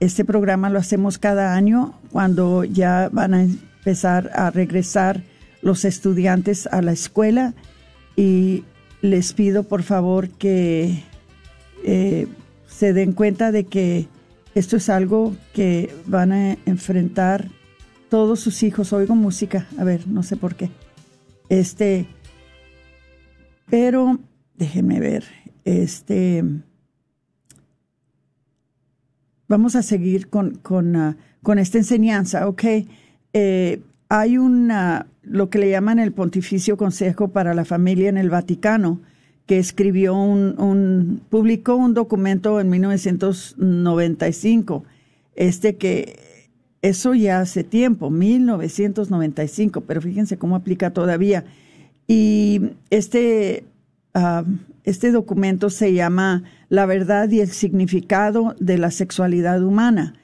[0.00, 5.33] este programa lo hacemos cada año cuando ya van a empezar a regresar
[5.64, 7.54] los estudiantes a la escuela
[8.16, 8.64] y
[9.00, 11.02] les pido por favor que
[11.84, 12.28] eh,
[12.68, 14.06] se den cuenta de que
[14.54, 17.48] esto es algo que van a enfrentar
[18.10, 18.92] todos sus hijos.
[18.92, 20.68] Oigo música, a ver, no sé por qué.
[21.48, 22.06] Este,
[23.70, 24.18] pero
[24.56, 25.24] déjenme ver,
[25.64, 26.44] este,
[29.48, 32.64] vamos a seguir con, con, uh, con esta enseñanza, ¿ok?
[33.32, 33.82] Eh,
[34.16, 39.00] hay una, lo que le llaman el Pontificio Consejo para la Familia en el Vaticano,
[39.44, 44.84] que escribió un, publicó un documento en 1995,
[45.34, 46.46] este que
[46.80, 51.44] eso ya hace tiempo, 1995, pero fíjense cómo aplica todavía.
[52.06, 53.64] Y este,
[54.14, 54.44] uh,
[54.84, 60.14] este documento se llama La verdad y el significado de la sexualidad humana.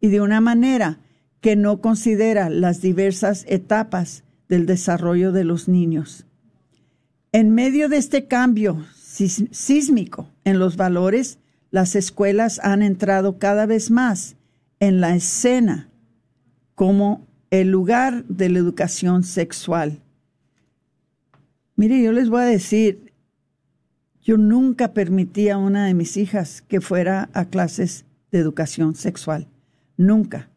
[0.00, 0.98] y de una manera
[1.40, 6.26] que no considera las diversas etapas del desarrollo de los niños.
[7.32, 11.38] En medio de este cambio sísmico en los valores,
[11.70, 14.36] las escuelas han entrado cada vez más
[14.80, 15.88] en la escena
[16.74, 20.00] como el lugar de la educación sexual.
[21.76, 23.12] Mire, yo les voy a decir,
[24.22, 29.46] yo nunca permití a una de mis hijas que fuera a clases de educación sexual.
[30.00, 30.48] Nunca.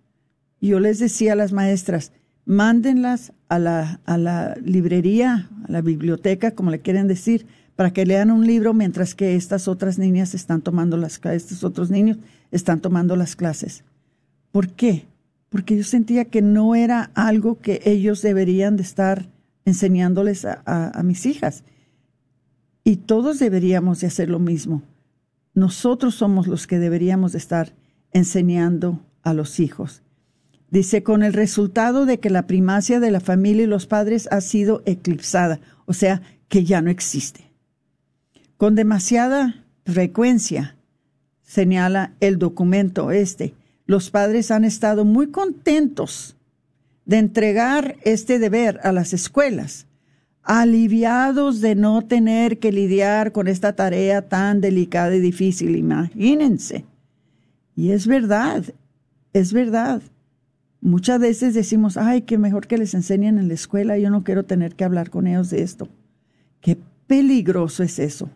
[0.61, 2.13] Yo les decía a las maestras,
[2.45, 8.05] mándenlas a la, a la librería, a la biblioteca, como le quieren decir, para que
[8.05, 12.19] lean un libro mientras que estas otras niñas están tomando las clases, estos otros niños
[12.51, 13.83] están tomando las clases.
[14.53, 15.07] ¿Por qué?
[15.49, 19.27] Porque yo sentía que no era algo que ellos deberían de estar
[19.65, 21.65] enseñándoles a, a mis hijas.
[22.85, 24.83] Y todos deberíamos de hacer lo mismo.
[25.53, 27.73] Nosotros somos los que deberíamos de estar
[28.13, 30.03] enseñando a los hijos.
[30.69, 34.41] Dice, con el resultado de que la primacia de la familia y los padres ha
[34.41, 37.51] sido eclipsada, o sea, que ya no existe.
[38.57, 40.76] Con demasiada frecuencia,
[41.43, 43.53] señala el documento este,
[43.86, 46.38] los padres han estado muy contentos
[47.05, 49.88] de entregar este deber a las escuelas,
[50.41, 56.86] aliviados de no tener que lidiar con esta tarea tan delicada y difícil, imagínense.
[57.76, 58.63] Y es verdad,
[59.34, 60.01] es verdad.
[60.81, 64.45] Muchas veces decimos, ay, qué mejor que les enseñen en la escuela, yo no quiero
[64.45, 65.88] tener que hablar con ellos de esto.
[66.61, 66.77] Qué
[67.07, 68.29] peligroso es eso.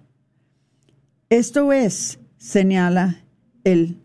[1.29, 3.21] Esto es, señala
[3.63, 3.97] el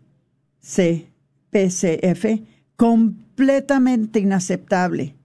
[0.61, 2.41] CPCF,
[2.75, 5.15] completamente inaceptable.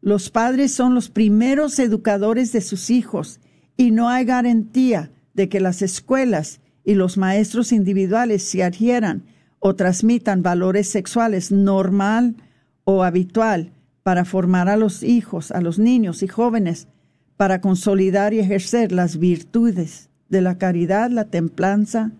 [0.00, 3.38] Los padres son los primeros educadores de sus hijos
[3.76, 9.24] y no hay garantía de que las escuelas y los maestros individuales se adhieran
[9.64, 12.34] o transmitan valores sexuales normal
[12.82, 13.70] o habitual
[14.02, 16.88] para formar a los hijos, a los niños y jóvenes,
[17.36, 22.10] para consolidar y ejercer las virtudes de la caridad, la templanza,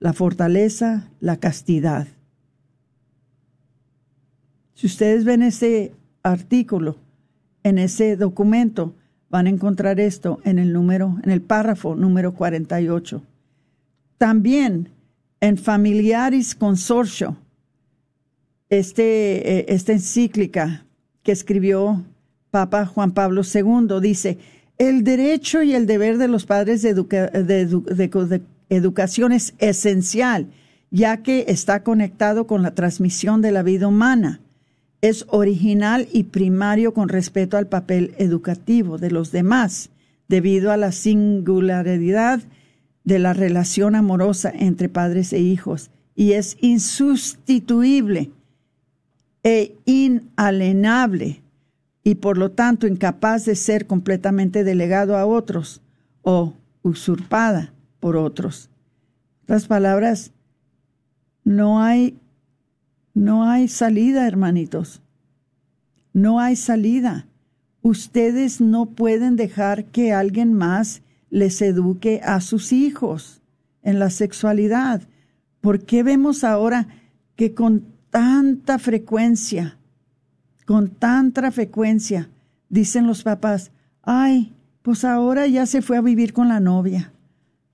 [0.00, 2.08] la fortaleza, la castidad.
[4.74, 5.92] Si ustedes ven ese
[6.24, 6.96] artículo,
[7.62, 8.96] en ese documento,
[9.30, 13.22] van a encontrar esto en el número, en el párrafo número 48.
[14.18, 14.88] También
[15.44, 17.36] en Familiaris Consortio,
[18.70, 20.86] este, eh, esta encíclica
[21.22, 22.02] que escribió
[22.50, 24.38] Papa Juan Pablo II dice,
[24.78, 30.46] el derecho y el deber de los padres de, de, educación es esencial,
[30.90, 34.40] ya que está conectado con la transmisión de la vida humana.
[35.02, 39.90] Es original y primario con respecto al papel educativo de los demás,
[40.26, 42.40] debido a la singularidad
[43.04, 48.30] de la relación amorosa entre padres e hijos y es insustituible
[49.42, 51.42] e inalienable
[52.02, 55.82] y por lo tanto incapaz de ser completamente delegado a otros
[56.22, 58.70] o usurpada por otros.
[59.46, 60.32] Las palabras,
[61.44, 62.18] no hay,
[63.12, 65.02] no hay salida, hermanitos.
[66.12, 67.26] No hay salida.
[67.82, 71.02] Ustedes no pueden dejar que alguien más
[71.34, 73.42] les eduque a sus hijos
[73.82, 75.02] en la sexualidad.
[75.60, 76.86] ¿Por qué vemos ahora
[77.34, 79.76] que con tanta frecuencia,
[80.64, 82.30] con tanta frecuencia,
[82.68, 87.12] dicen los papás, ay, pues ahora ya se fue a vivir con la novia.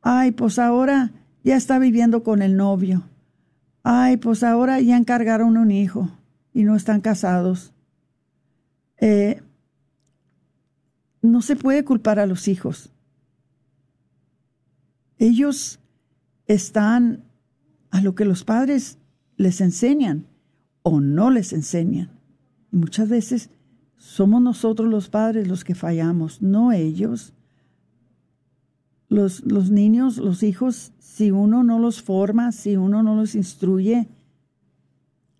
[0.00, 1.10] Ay, pues ahora
[1.44, 3.02] ya está viviendo con el novio.
[3.82, 6.08] Ay, pues ahora ya encargaron un hijo
[6.54, 7.74] y no están casados.
[8.96, 9.42] Eh,
[11.20, 12.90] no se puede culpar a los hijos
[15.20, 15.78] ellos
[16.46, 17.22] están
[17.90, 18.98] a lo que los padres
[19.36, 20.26] les enseñan
[20.82, 22.10] o no les enseñan.
[22.72, 23.50] Y muchas veces
[23.96, 27.34] somos nosotros los padres los que fallamos, no ellos.
[29.08, 34.08] Los, los niños, los hijos, si uno no los forma, si uno no los instruye,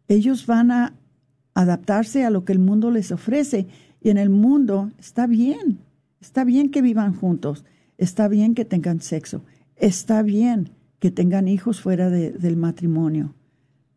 [0.08, 0.92] ellos van a
[1.54, 3.66] adaptarse a lo que el mundo les ofrece.
[4.02, 5.78] Y en el mundo está bien,
[6.20, 7.64] está bien que vivan juntos,
[7.96, 9.42] está bien que tengan sexo,
[9.80, 13.34] Está bien que tengan hijos fuera del matrimonio,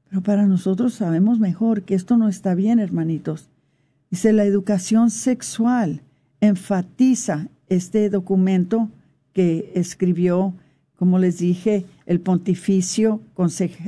[0.09, 3.49] pero para nosotros sabemos mejor que esto no está bien, hermanitos.
[4.09, 6.01] Dice, la educación sexual
[6.39, 8.89] enfatiza este documento
[9.34, 10.53] que escribió,
[10.95, 13.19] como les dije, el Pontificio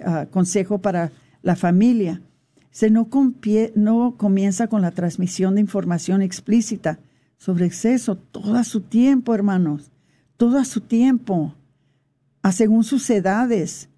[0.06, 2.22] ah, Consejo para la Familia.
[2.72, 3.08] Se no,
[3.76, 7.00] no comienza con la transmisión de información explícita
[7.38, 9.92] sobre exceso, todo a su tiempo, hermanos,
[10.36, 11.54] todo a su tiempo,
[12.52, 13.90] según sus edades.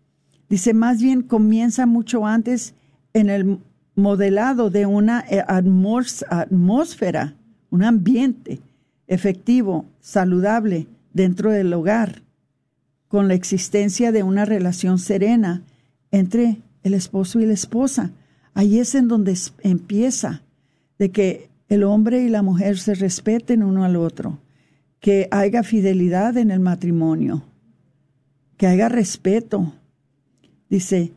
[0.49, 2.73] Dice, más bien comienza mucho antes
[3.13, 3.59] en el
[3.95, 7.35] modelado de una eh, atmósfera,
[7.69, 8.61] un ambiente
[9.07, 12.21] efectivo, saludable dentro del hogar,
[13.07, 15.63] con la existencia de una relación serena
[16.11, 18.11] entre el esposo y la esposa.
[18.53, 20.41] Ahí es en donde empieza,
[20.99, 24.39] de que el hombre y la mujer se respeten uno al otro,
[24.99, 27.43] que haya fidelidad en el matrimonio,
[28.57, 29.73] que haya respeto.
[30.69, 31.13] Dice,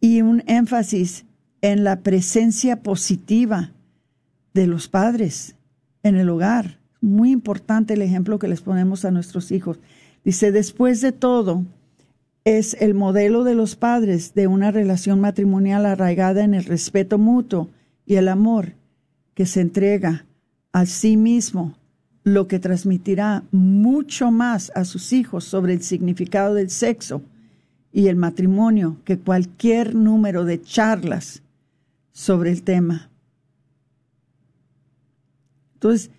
[0.00, 1.26] y un énfasis
[1.60, 3.72] en la presencia positiva
[4.52, 5.56] de los padres
[6.02, 6.78] en el hogar.
[7.00, 9.78] Muy importante el ejemplo que les ponemos a nuestros hijos.
[10.24, 11.64] Dice, después de todo,
[12.44, 17.70] es el modelo de los padres de una relación matrimonial arraigada en el respeto mutuo
[18.06, 18.74] y el amor
[19.34, 20.26] que se entrega
[20.72, 21.76] a sí mismo,
[22.24, 27.22] lo que transmitirá mucho más a sus hijos sobre el significado del sexo
[27.92, 31.42] y el matrimonio que cualquier número de charlas
[32.12, 33.10] sobre el tema.
[35.74, 36.10] Entonces,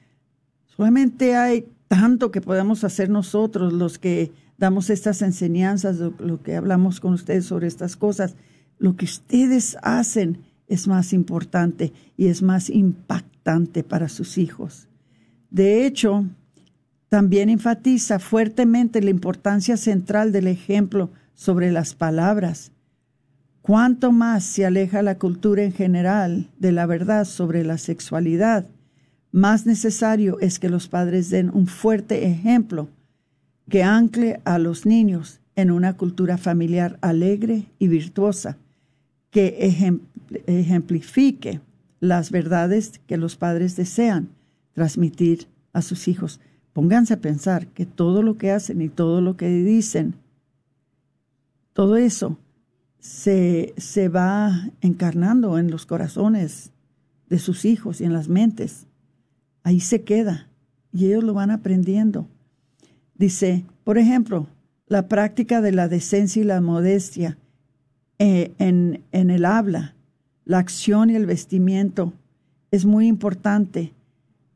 [0.68, 6.56] solamente hay tanto que podemos hacer nosotros los que damos estas enseñanzas, lo, lo que
[6.56, 8.36] hablamos con ustedes sobre estas cosas.
[8.78, 14.88] Lo que ustedes hacen es más importante y es más impactante para sus hijos.
[15.56, 16.26] De hecho,
[17.08, 22.74] también enfatiza fuertemente la importancia central del ejemplo sobre las palabras.
[23.62, 28.66] Cuanto más se aleja la cultura en general de la verdad sobre la sexualidad,
[29.32, 32.90] más necesario es que los padres den un fuerte ejemplo
[33.70, 38.58] que ancle a los niños en una cultura familiar alegre y virtuosa,
[39.32, 40.04] que
[40.48, 41.62] ejemplifique
[42.02, 44.35] las verdades que los padres desean
[44.76, 46.40] transmitir a sus hijos.
[46.74, 50.14] Pónganse a pensar que todo lo que hacen y todo lo que dicen,
[51.74, 52.38] todo eso
[53.00, 56.70] se, se va encarnando en los corazones
[57.28, 58.86] de sus hijos y en las mentes.
[59.64, 60.48] Ahí se queda
[60.94, 62.28] y ellos lo van aprendiendo.
[63.16, 64.48] Dice, por ejemplo,
[64.86, 67.40] la práctica de la decencia y la modestia
[68.20, 69.96] eh, en, en el habla
[70.46, 72.14] la acción y el vestimiento
[72.72, 73.94] es muy importante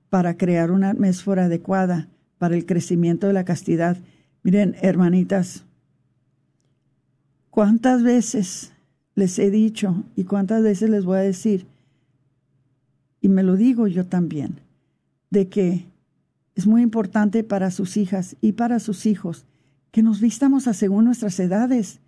[0.09, 2.07] para crear una atmósfera adecuada
[2.37, 3.97] para el crecimiento de la castidad.
[4.43, 5.65] Miren, hermanitas,
[7.49, 8.71] ¿cuántas veces
[9.15, 11.67] les he dicho y cuántas veces les voy a decir,
[13.21, 14.61] y me lo digo yo también,
[15.29, 15.85] de que
[16.55, 19.45] es muy importante para sus hijas y para sus hijos
[19.91, 21.99] que nos vistamos según nuestras edades.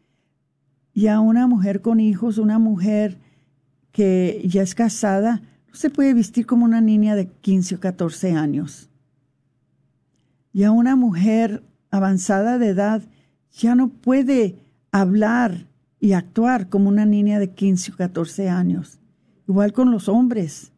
[0.93, 3.17] Y a una mujer con hijos, una mujer
[3.91, 5.41] que ya es casada,
[5.71, 8.89] se puede vestir como una niña de 15 o 14 años.
[10.53, 13.01] Ya una mujer avanzada de edad
[13.51, 14.55] ya no puede
[14.91, 15.67] hablar
[15.99, 18.99] y actuar como una niña de 15 o 14 años.
[19.47, 20.71] Igual con los hombres.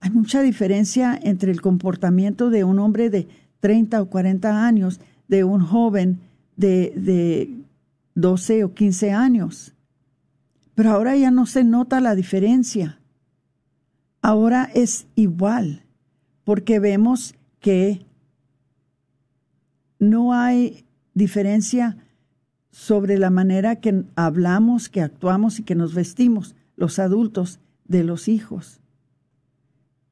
[0.00, 3.28] Hay mucha diferencia entre el comportamiento de un hombre de
[3.60, 6.20] 30 o 40 años de un joven
[6.56, 7.54] de, de
[8.14, 9.72] 12 o 15 años.
[10.74, 12.98] Pero ahora ya no se nota la diferencia.
[14.26, 15.84] Ahora es igual,
[16.42, 18.04] porque vemos que
[20.00, 21.96] no hay diferencia
[22.72, 28.26] sobre la manera que hablamos, que actuamos y que nos vestimos los adultos de los
[28.26, 28.80] hijos,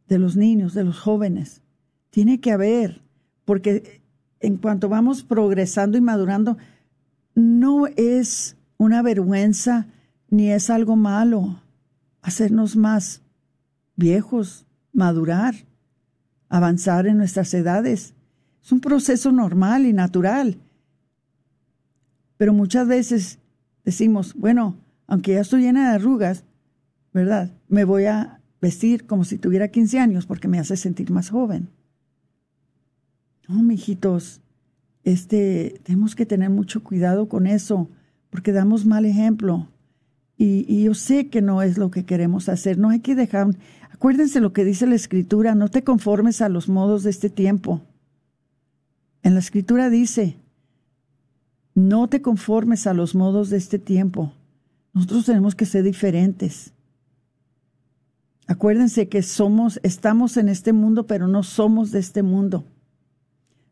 [0.06, 1.62] de los niños, de los jóvenes.
[2.10, 3.02] Tiene que haber,
[3.44, 4.00] porque
[4.38, 6.56] en cuanto vamos progresando y madurando,
[7.34, 9.88] no es una vergüenza
[10.30, 11.58] ni es algo malo
[12.22, 13.23] hacernos más
[13.96, 15.54] viejos, madurar,
[16.48, 18.14] avanzar en nuestras edades.
[18.62, 20.58] Es un proceso normal y natural.
[22.36, 23.38] Pero muchas veces
[23.84, 24.76] decimos, bueno,
[25.06, 26.44] aunque ya estoy llena de arrugas,
[27.12, 27.52] ¿verdad?
[27.68, 31.68] Me voy a vestir como si tuviera 15 años porque me hace sentir más joven.
[33.46, 34.40] No, mijitos,
[35.04, 37.90] este, tenemos que tener mucho cuidado con eso
[38.30, 39.68] porque damos mal ejemplo.
[40.36, 42.78] Y, yo sé que no es lo que queremos hacer.
[42.78, 43.48] No hay que dejar.
[44.04, 47.80] Acuérdense lo que dice la Escritura: no te conformes a los modos de este tiempo.
[49.22, 50.36] En la Escritura dice:
[51.74, 54.34] no te conformes a los modos de este tiempo.
[54.92, 56.74] Nosotros tenemos que ser diferentes.
[58.46, 62.66] Acuérdense que somos, estamos en este mundo, pero no somos de este mundo.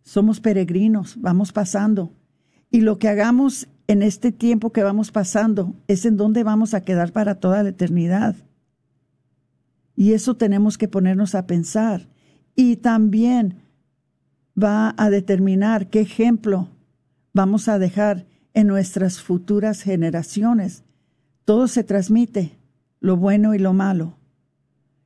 [0.02, 2.10] Somos peregrinos, vamos pasando.
[2.70, 6.80] Y lo que hagamos en este tiempo que vamos pasando es en donde vamos a
[6.80, 8.34] quedar para toda la eternidad.
[9.96, 12.08] Y eso tenemos que ponernos a pensar.
[12.54, 13.62] Y también
[14.60, 16.68] va a determinar qué ejemplo
[17.32, 20.84] vamos a dejar en nuestras futuras generaciones.
[21.44, 22.58] Todo se transmite,
[23.00, 24.16] lo bueno y lo malo.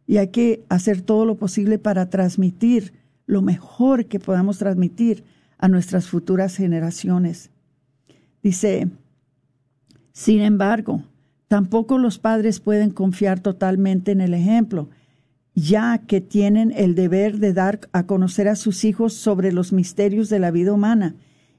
[0.07, 2.93] Y hay que hacer todo lo posible para transmitir
[3.27, 5.25] lo mejor que podamos transmitir
[5.59, 7.51] a nuestras futuras generaciones.
[8.43, 8.89] Dice,
[10.13, 11.03] sin embargo,
[11.49, 14.89] tampoco los padres pueden confiar totalmente en el ejemplo,
[15.55, 20.29] ya que tienen el deber de dar a conocer a sus hijos sobre los misterios
[20.29, 21.15] de la vida humana,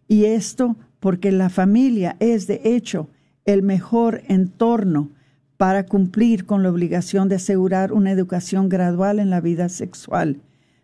[0.08, 3.10] y esto porque la familia es, de hecho,
[3.46, 5.10] el mejor entorno
[5.58, 10.42] para cumplir con la obligación de asegurar una educación gradual en la vida sexual.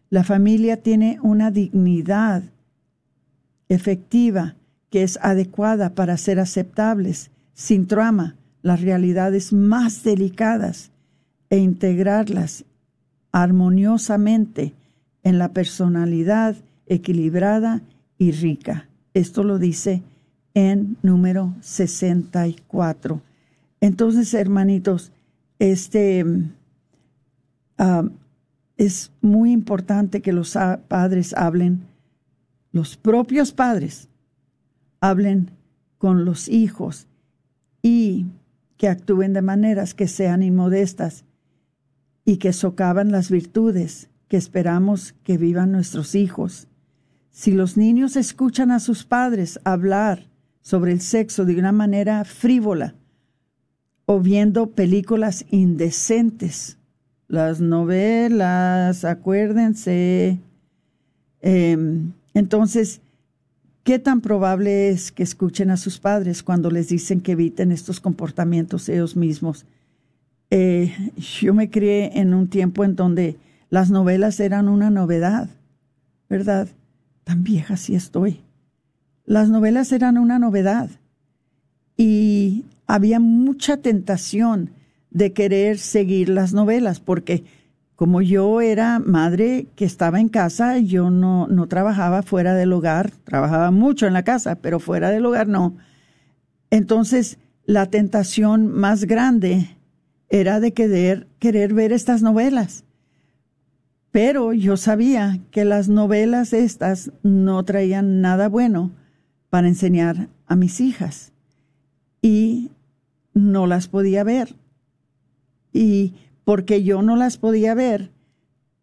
[0.10, 2.44] La familia tiene una dignidad
[3.70, 4.56] efectiva
[4.90, 10.90] que es adecuada para ser aceptables, sin trama, las realidades más delicadas
[11.52, 12.66] e integrarlas
[13.32, 14.74] armoniosamente
[15.22, 16.56] en la personalidad
[16.88, 17.82] equilibrada
[18.18, 18.88] y rica.
[19.14, 20.02] Esto lo dice
[20.54, 23.22] en número 64.
[23.82, 25.12] Entonces, hermanitos,
[25.60, 26.26] este
[27.78, 28.08] ah,
[28.78, 30.58] es muy importante que los
[30.88, 31.86] padres hablen,
[32.72, 34.08] los propios padres,
[35.00, 35.52] hablen
[35.98, 37.08] con los hijos
[37.82, 38.26] y
[38.84, 41.24] que actúen de maneras que sean inmodestas
[42.26, 46.68] y que socavan las virtudes que esperamos que vivan nuestros hijos.
[47.32, 50.28] Si los niños escuchan a sus padres hablar
[50.60, 52.94] sobre el sexo de una manera frívola
[54.06, 56.78] o viendo películas indecentes,
[57.30, 60.40] las novelas, acuérdense,
[61.40, 63.00] em, entonces
[63.84, 68.00] ¿Qué tan probable es que escuchen a sus padres cuando les dicen que eviten estos
[68.00, 69.66] comportamientos ellos mismos?
[70.50, 70.94] Eh,
[71.42, 73.38] yo me crié en un tiempo en donde
[73.70, 75.50] las novelas eran una novedad,
[76.30, 76.70] ¿verdad?
[77.26, 78.40] Tan vieja sí estoy.
[79.26, 80.90] Las novelas eran una novedad
[81.98, 84.70] y había mucha tentación
[85.12, 87.44] de querer seguir las novelas porque
[87.96, 93.12] como yo era madre que estaba en casa, yo no, no trabajaba fuera del hogar,
[93.24, 95.78] trabajaba mucho en la casa, pero fuera del hogar no.
[96.70, 99.78] Entonces, la tentación más grande
[100.30, 102.84] era de querer, querer ver estas novelas.
[104.12, 108.92] Pero yo sabía que las novelas estas no traían nada bueno
[109.50, 111.32] para enseñar a mis hijas
[112.22, 112.72] y
[113.34, 114.56] no las podía ver.
[115.72, 116.14] Y
[116.44, 118.12] porque yo no las podía ver,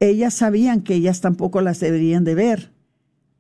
[0.01, 2.73] ellas sabían que ellas tampoco las deberían de ver.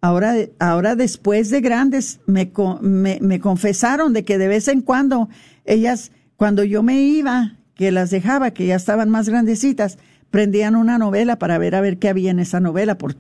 [0.03, 2.51] Ahora, ahora después de grandes, me,
[2.81, 5.29] me, confesaron de que de vez en cuando
[5.65, 9.99] ellas, cuando yo me iba, que las dejaba, que ya estaban más grandecitas,
[10.31, 13.17] prendían una novela para ver a ver qué había en esa novela por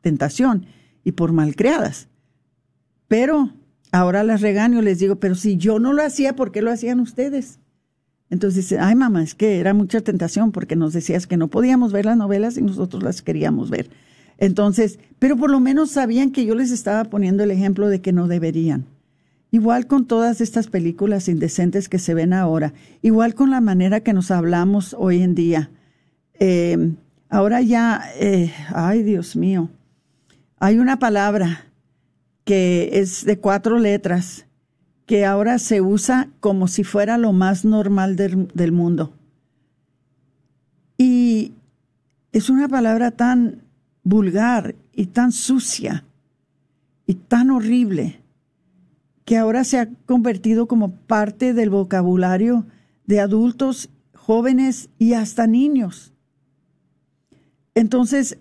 [0.00, 0.66] tentación
[1.04, 2.08] y por malcriadas.
[3.06, 3.50] Pero
[3.92, 7.00] ahora las regaño, les digo, pero si yo no lo hacía, ¿por qué lo hacían
[7.00, 7.60] ustedes?
[8.30, 11.92] Entonces dice, ay mamá, es que era mucha tentación porque nos decías que no podíamos
[11.92, 13.90] ver las novelas y nosotros las queríamos ver.
[14.38, 18.12] Entonces, pero por lo menos sabían que yo les estaba poniendo el ejemplo de que
[18.12, 18.86] no deberían.
[19.50, 24.12] Igual con todas estas películas indecentes que se ven ahora, igual con la manera que
[24.12, 25.70] nos hablamos hoy en día.
[26.40, 26.92] Eh,
[27.28, 29.70] ahora ya, eh, ay Dios mío,
[30.58, 31.66] hay una palabra
[32.44, 34.46] que es de cuatro letras
[35.06, 39.12] que ahora se usa como si fuera lo más normal del, mundo.
[40.96, 41.52] Y
[42.32, 43.62] es una palabra tan
[44.02, 46.04] vulgar y tan sucia
[47.06, 48.20] y tan horrible
[49.24, 52.66] que ahora se ha convertido como parte del vocabulario
[53.06, 56.12] de adultos, jóvenes y hasta niños.
[57.74, 58.38] Entonces,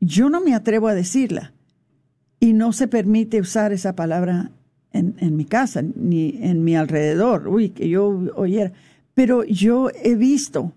[0.00, 1.52] yo no me atrevo a decirla
[2.38, 4.50] y no se permite usar esa palabra
[4.92, 8.72] en, mi casa, ni en mi alrededor, uy, que yo oyera.
[9.14, 10.72] Pero yo he visto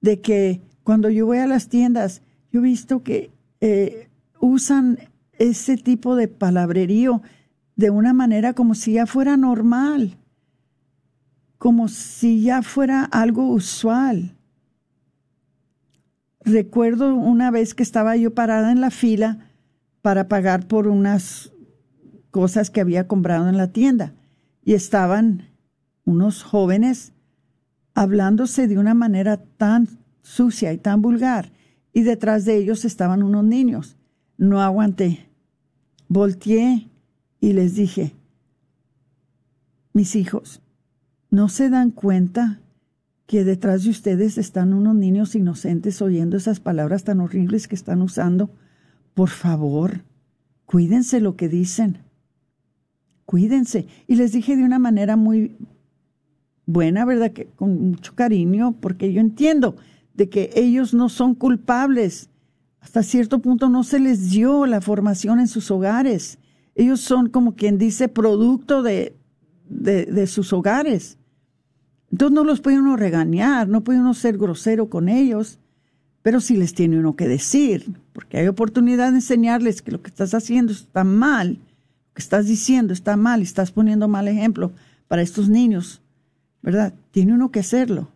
[0.00, 3.30] de que cuando yo voy a las tiendas, yo he visto que
[3.60, 4.08] eh,
[4.40, 4.98] usan
[5.38, 7.22] ese tipo de palabrerío
[7.76, 10.16] de una manera como si ya fuera normal,
[11.58, 14.36] como si ya fuera algo usual.
[16.40, 19.38] Recuerdo una vez que estaba yo parada en la fila
[20.02, 21.53] para pagar por unas
[22.34, 24.12] cosas que había comprado en la tienda
[24.64, 25.50] y estaban
[26.04, 27.12] unos jóvenes
[27.94, 29.86] hablándose de una manera tan
[30.20, 31.52] sucia y tan vulgar,
[31.92, 33.96] y detrás de ellos estaban unos niños.
[34.36, 35.28] No aguanté.
[36.08, 36.88] Volteé
[37.38, 38.16] y les dije,
[39.92, 40.60] mis hijos,
[41.30, 42.58] ¿no se dan cuenta
[43.26, 48.02] que detrás de ustedes están unos niños inocentes oyendo esas palabras tan horribles que están
[48.02, 48.50] usando?
[49.14, 50.02] Por favor,
[50.66, 52.03] cuídense lo que dicen.
[53.26, 53.86] Cuídense.
[54.06, 55.56] Y les dije de una manera muy
[56.66, 57.32] buena, ¿verdad?
[57.32, 59.76] Que con mucho cariño, porque yo entiendo
[60.14, 62.30] de que ellos no son culpables.
[62.80, 66.38] Hasta cierto punto no se les dio la formación en sus hogares.
[66.74, 69.16] Ellos son como quien dice producto de,
[69.68, 71.18] de, sus hogares.
[72.10, 75.58] Entonces no los puede uno regañar, no puede uno ser grosero con ellos,
[76.22, 80.10] pero sí les tiene uno que decir, porque hay oportunidad de enseñarles que lo que
[80.10, 81.58] estás haciendo está mal,
[82.14, 84.72] que estás diciendo está mal estás poniendo mal ejemplo
[85.08, 86.00] para estos niños,
[86.62, 86.94] ¿verdad?
[87.10, 88.08] Tiene uno que hacerlo.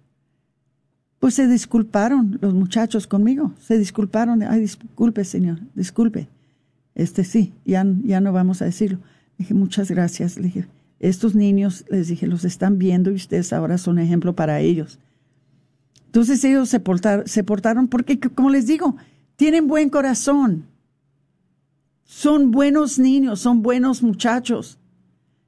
[1.19, 6.29] Pues se disculparon los muchachos conmigo, se disculparon, ay, disculpe, señor, disculpe.
[6.95, 8.99] Este sí, ya, ya no vamos a decirlo.
[9.37, 10.37] dije, muchas gracias.
[10.37, 10.67] Le dije,
[11.01, 14.99] estos niños, les dije, los están viendo y ustedes ahora son ejemplo para ellos.
[16.07, 16.81] Entonces ellos se
[17.45, 18.97] portaron porque, como les digo,
[19.37, 20.65] tienen buen corazón.
[22.11, 24.79] Son buenos niños, son buenos muchachos.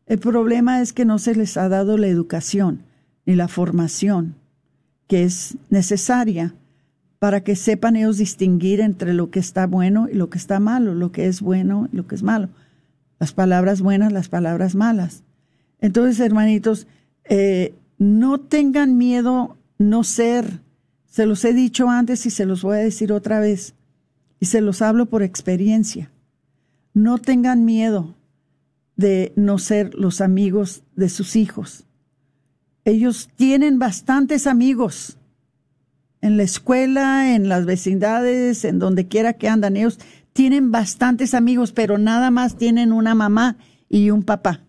[0.04, 2.82] El problema es que no se les ha dado la educación
[3.24, 4.34] ni la formación
[5.08, 6.54] que es necesaria
[7.18, 10.94] para que sepan ellos distinguir entre lo que está bueno y lo que está malo,
[10.94, 12.50] lo que es bueno y lo que es malo,
[13.18, 15.22] las palabras buenas, las palabras malas.
[15.80, 16.86] Entonces, hermanitos,
[17.24, 20.60] eh, no tengan miedo no ser,
[21.06, 23.72] se los he dicho antes y se los voy a decir otra vez,
[24.40, 26.09] y se los hablo por experiencia,
[26.94, 28.14] no tengan miedo
[28.96, 31.86] de no ser los amigos de sus hijos
[32.84, 35.18] ellos tienen bastantes amigos
[36.20, 39.76] en la escuela, en las vecindades, en donde quiera que andan.
[39.76, 39.98] Ellos
[40.32, 43.56] tienen bastantes amigos, pero nada más tienen una mamá
[43.88, 44.64] y un papá.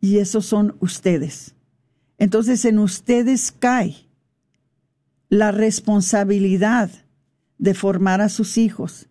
[0.00, 1.54] Y esos son ustedes.
[2.18, 4.08] Entonces en ustedes cae
[5.28, 6.90] la responsabilidad
[7.58, 9.08] de formar a sus hijos.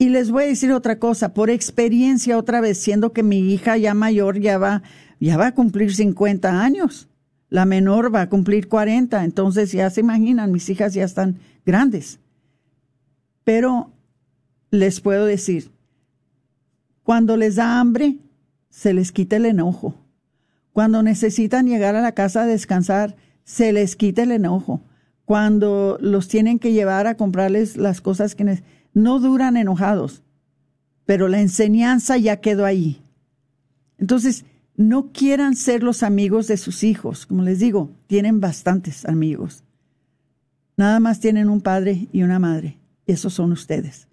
[0.00, 3.76] Y les voy a decir otra cosa, por experiencia otra vez, siendo que mi hija
[3.76, 4.82] ya mayor ya va
[5.20, 7.10] ya va a cumplir 50 años.
[7.50, 12.18] La menor va a cumplir 40, entonces ya se imaginan, mis hijas ya están grandes.
[13.44, 13.92] Pero
[14.70, 15.70] les puedo decir,
[17.02, 18.16] cuando les da hambre,
[18.70, 19.94] se les quita el enojo.
[20.72, 24.80] Cuando necesitan llegar a la casa a descansar, se les quita el enojo.
[25.26, 28.62] Cuando los tienen que llevar a comprarles las cosas que
[28.94, 30.22] no duran enojados,
[31.06, 33.02] pero la enseñanza ya quedó ahí.
[33.98, 34.44] Entonces,
[34.76, 37.26] no quieran ser los amigos de sus hijos.
[37.26, 39.62] Como les digo, tienen bastantes amigos.
[40.76, 42.78] Nada más tienen un padre y una madre.
[43.06, 44.08] Esos son ustedes.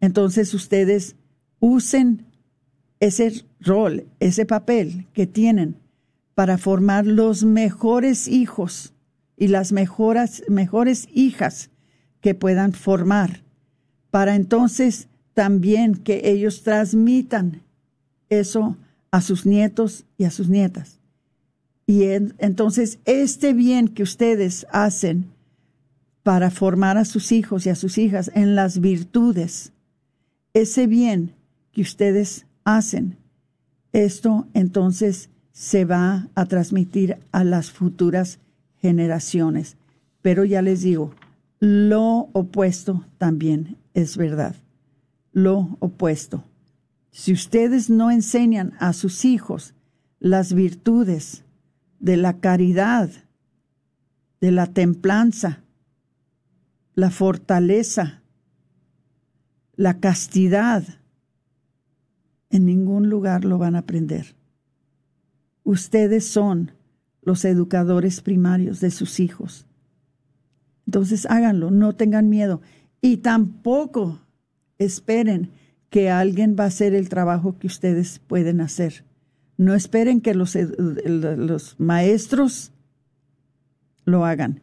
[0.00, 1.16] Entonces ustedes
[1.58, 2.24] usen
[3.00, 5.76] ese rol, ese papel que tienen
[6.34, 8.94] para formar los mejores hijos
[9.36, 11.70] y las mejores, mejores hijas
[12.20, 13.42] que puedan formar,
[14.10, 17.62] para entonces también que ellos transmitan
[18.28, 18.76] eso
[19.10, 20.98] a sus nietos y a sus nietas.
[21.86, 25.26] Y entonces este bien que ustedes hacen
[26.22, 29.72] para formar a sus hijos y a sus hijas en las virtudes,
[30.54, 31.32] ese bien
[31.72, 33.16] que ustedes hacen,
[33.92, 38.38] esto entonces se va a transmitir a las futuras
[38.80, 39.76] generaciones.
[40.22, 41.12] Pero ya les digo,
[41.58, 44.56] lo opuesto también es verdad.
[45.32, 46.44] Lo opuesto.
[47.10, 49.74] Si ustedes no enseñan a sus hijos
[50.18, 51.44] las virtudes
[51.98, 53.10] de la caridad,
[54.40, 55.60] de la templanza,
[56.94, 58.22] la fortaleza,
[59.74, 60.84] la castidad,
[62.50, 64.34] en ningún lugar lo van a aprender.
[65.62, 66.72] Ustedes son
[67.22, 69.66] los educadores primarios de sus hijos.
[70.86, 72.60] Entonces háganlo, no tengan miedo
[73.00, 74.20] y tampoco
[74.78, 75.50] esperen
[75.90, 79.04] que alguien va a hacer el trabajo que ustedes pueden hacer.
[79.56, 80.56] No esperen que los,
[81.78, 82.72] maestros
[84.04, 84.62] lo hagan.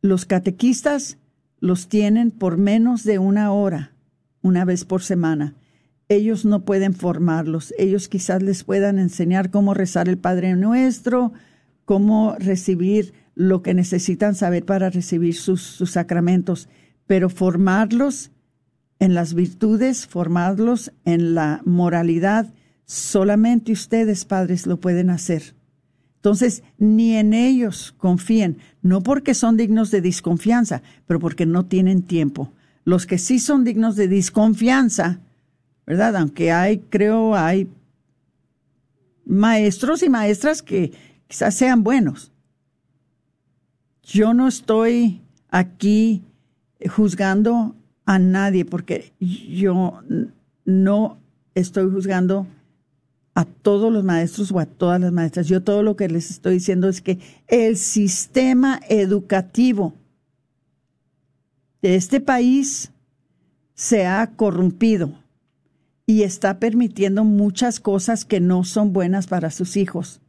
[0.00, 1.18] Los catequistas
[1.60, 3.92] los tienen por menos de una hora,
[4.40, 5.54] una vez por semana.
[6.08, 7.74] Ellos no pueden formarlos.
[7.78, 11.32] Ellos quizás les puedan enseñar cómo rezar el Padre Nuestro,
[11.84, 16.68] cómo recibir lo que necesitan saber para recibir sus sacramentos,
[17.06, 18.30] pero formarlos
[18.98, 22.52] en las virtudes, formarlos en la moralidad.
[22.86, 25.54] Solamente ustedes, padres, lo pueden hacer.
[26.16, 32.02] Entonces, ni en ellos confíen, no porque son dignos de desconfianza, pero porque no tienen
[32.02, 32.50] tiempo.
[32.84, 35.20] Los que sí son dignos de desconfianza,
[35.86, 36.16] ¿verdad?
[36.16, 37.68] Aunque hay, creo, hay
[39.26, 40.92] maestros y maestras que
[41.28, 42.32] quizás sean buenos.
[44.02, 46.22] Yo no estoy aquí
[46.88, 47.74] juzgando
[48.04, 50.00] a nadie porque yo
[50.64, 51.18] no
[51.54, 52.46] estoy juzgando
[53.34, 55.48] a todos los maestros o a todas las maestras.
[55.48, 57.18] Yo todo lo que les estoy diciendo es que
[57.48, 59.94] el sistema educativo
[61.82, 62.92] de este país
[63.74, 65.12] se ha corrompido
[66.06, 70.20] y está permitiendo muchas cosas que no son buenas para sus hijos.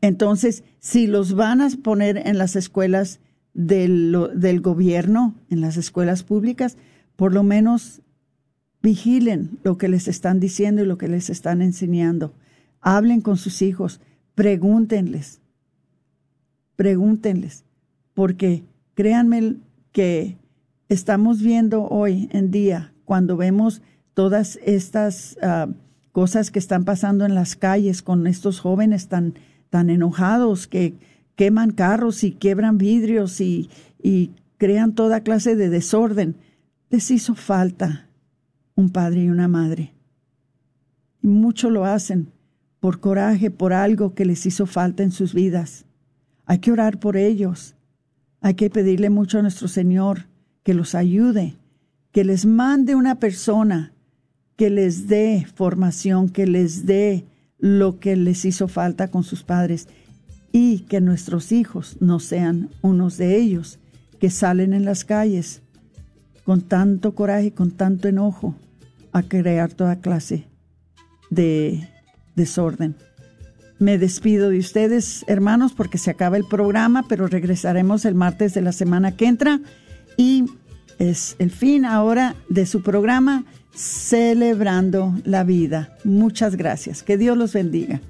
[0.00, 3.20] Entonces, si los van a poner en las escuelas
[3.54, 6.76] del, del gobierno, en las escuelas públicas,
[7.16, 8.02] por lo menos
[8.82, 12.34] Vigilen lo que les están diciendo y lo que les están enseñando.
[12.80, 14.00] Hablen con sus hijos,
[14.34, 15.40] pregúntenles,
[16.74, 17.64] pregúntenles,
[18.12, 19.58] porque créanme
[19.92, 20.36] que
[20.88, 23.82] estamos viendo hoy en día, cuando vemos
[24.14, 25.68] todas estas ah,
[26.10, 29.34] cosas que están pasando en las calles con estos jóvenes tan,
[29.70, 30.94] tan enojados que
[31.36, 33.70] queman carros y quiebran vidrios y,
[34.02, 36.36] y crean toda clase de desorden,
[36.90, 38.08] les hizo falta
[38.74, 39.92] un padre y una madre.
[41.22, 42.28] Y mucho lo hacen
[42.80, 45.84] por coraje, por algo que les hizo falta en sus vidas.
[46.46, 47.74] Hay que orar por ellos.
[48.40, 50.26] Hay que pedirle mucho a nuestro Señor
[50.64, 51.56] que los ayude,
[52.10, 53.92] que les mande una persona
[54.56, 57.24] que les dé formación, que les dé
[57.58, 59.88] lo que les hizo falta con sus padres
[60.52, 63.78] y que nuestros hijos no sean unos de ellos
[64.20, 65.62] que salen en las calles
[66.44, 68.54] con tanto coraje, con tanto enojo,
[69.12, 70.46] a crear toda clase
[71.30, 71.88] de
[72.36, 72.94] desorden.
[73.78, 78.60] Me despido de ustedes, hermanos, porque se acaba el programa, pero regresaremos el martes de
[78.60, 79.60] la semana que entra
[80.16, 80.44] y
[80.98, 83.44] es el fin ahora de su programa
[83.74, 85.96] Celebrando la Vida.
[86.04, 87.02] Muchas gracias.
[87.02, 88.00] Que Dios los bendiga.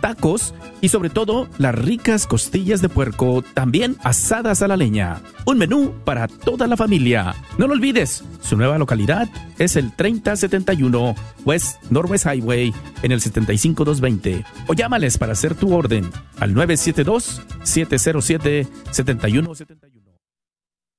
[0.00, 5.22] tacos y sobre todo las ricas costillas de puerco, también asadas a la leña.
[5.44, 7.34] Un menú para toda la familia.
[7.58, 9.28] No lo olvides, su nueva localidad
[9.58, 12.72] es el 3071 West Northwest Highway
[13.02, 19.54] en el 75220 o llámales para hacer tu orden al 972 707 7171.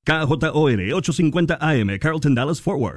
[0.05, 2.87] KJOR 850 AM Carlton Dallas Forward.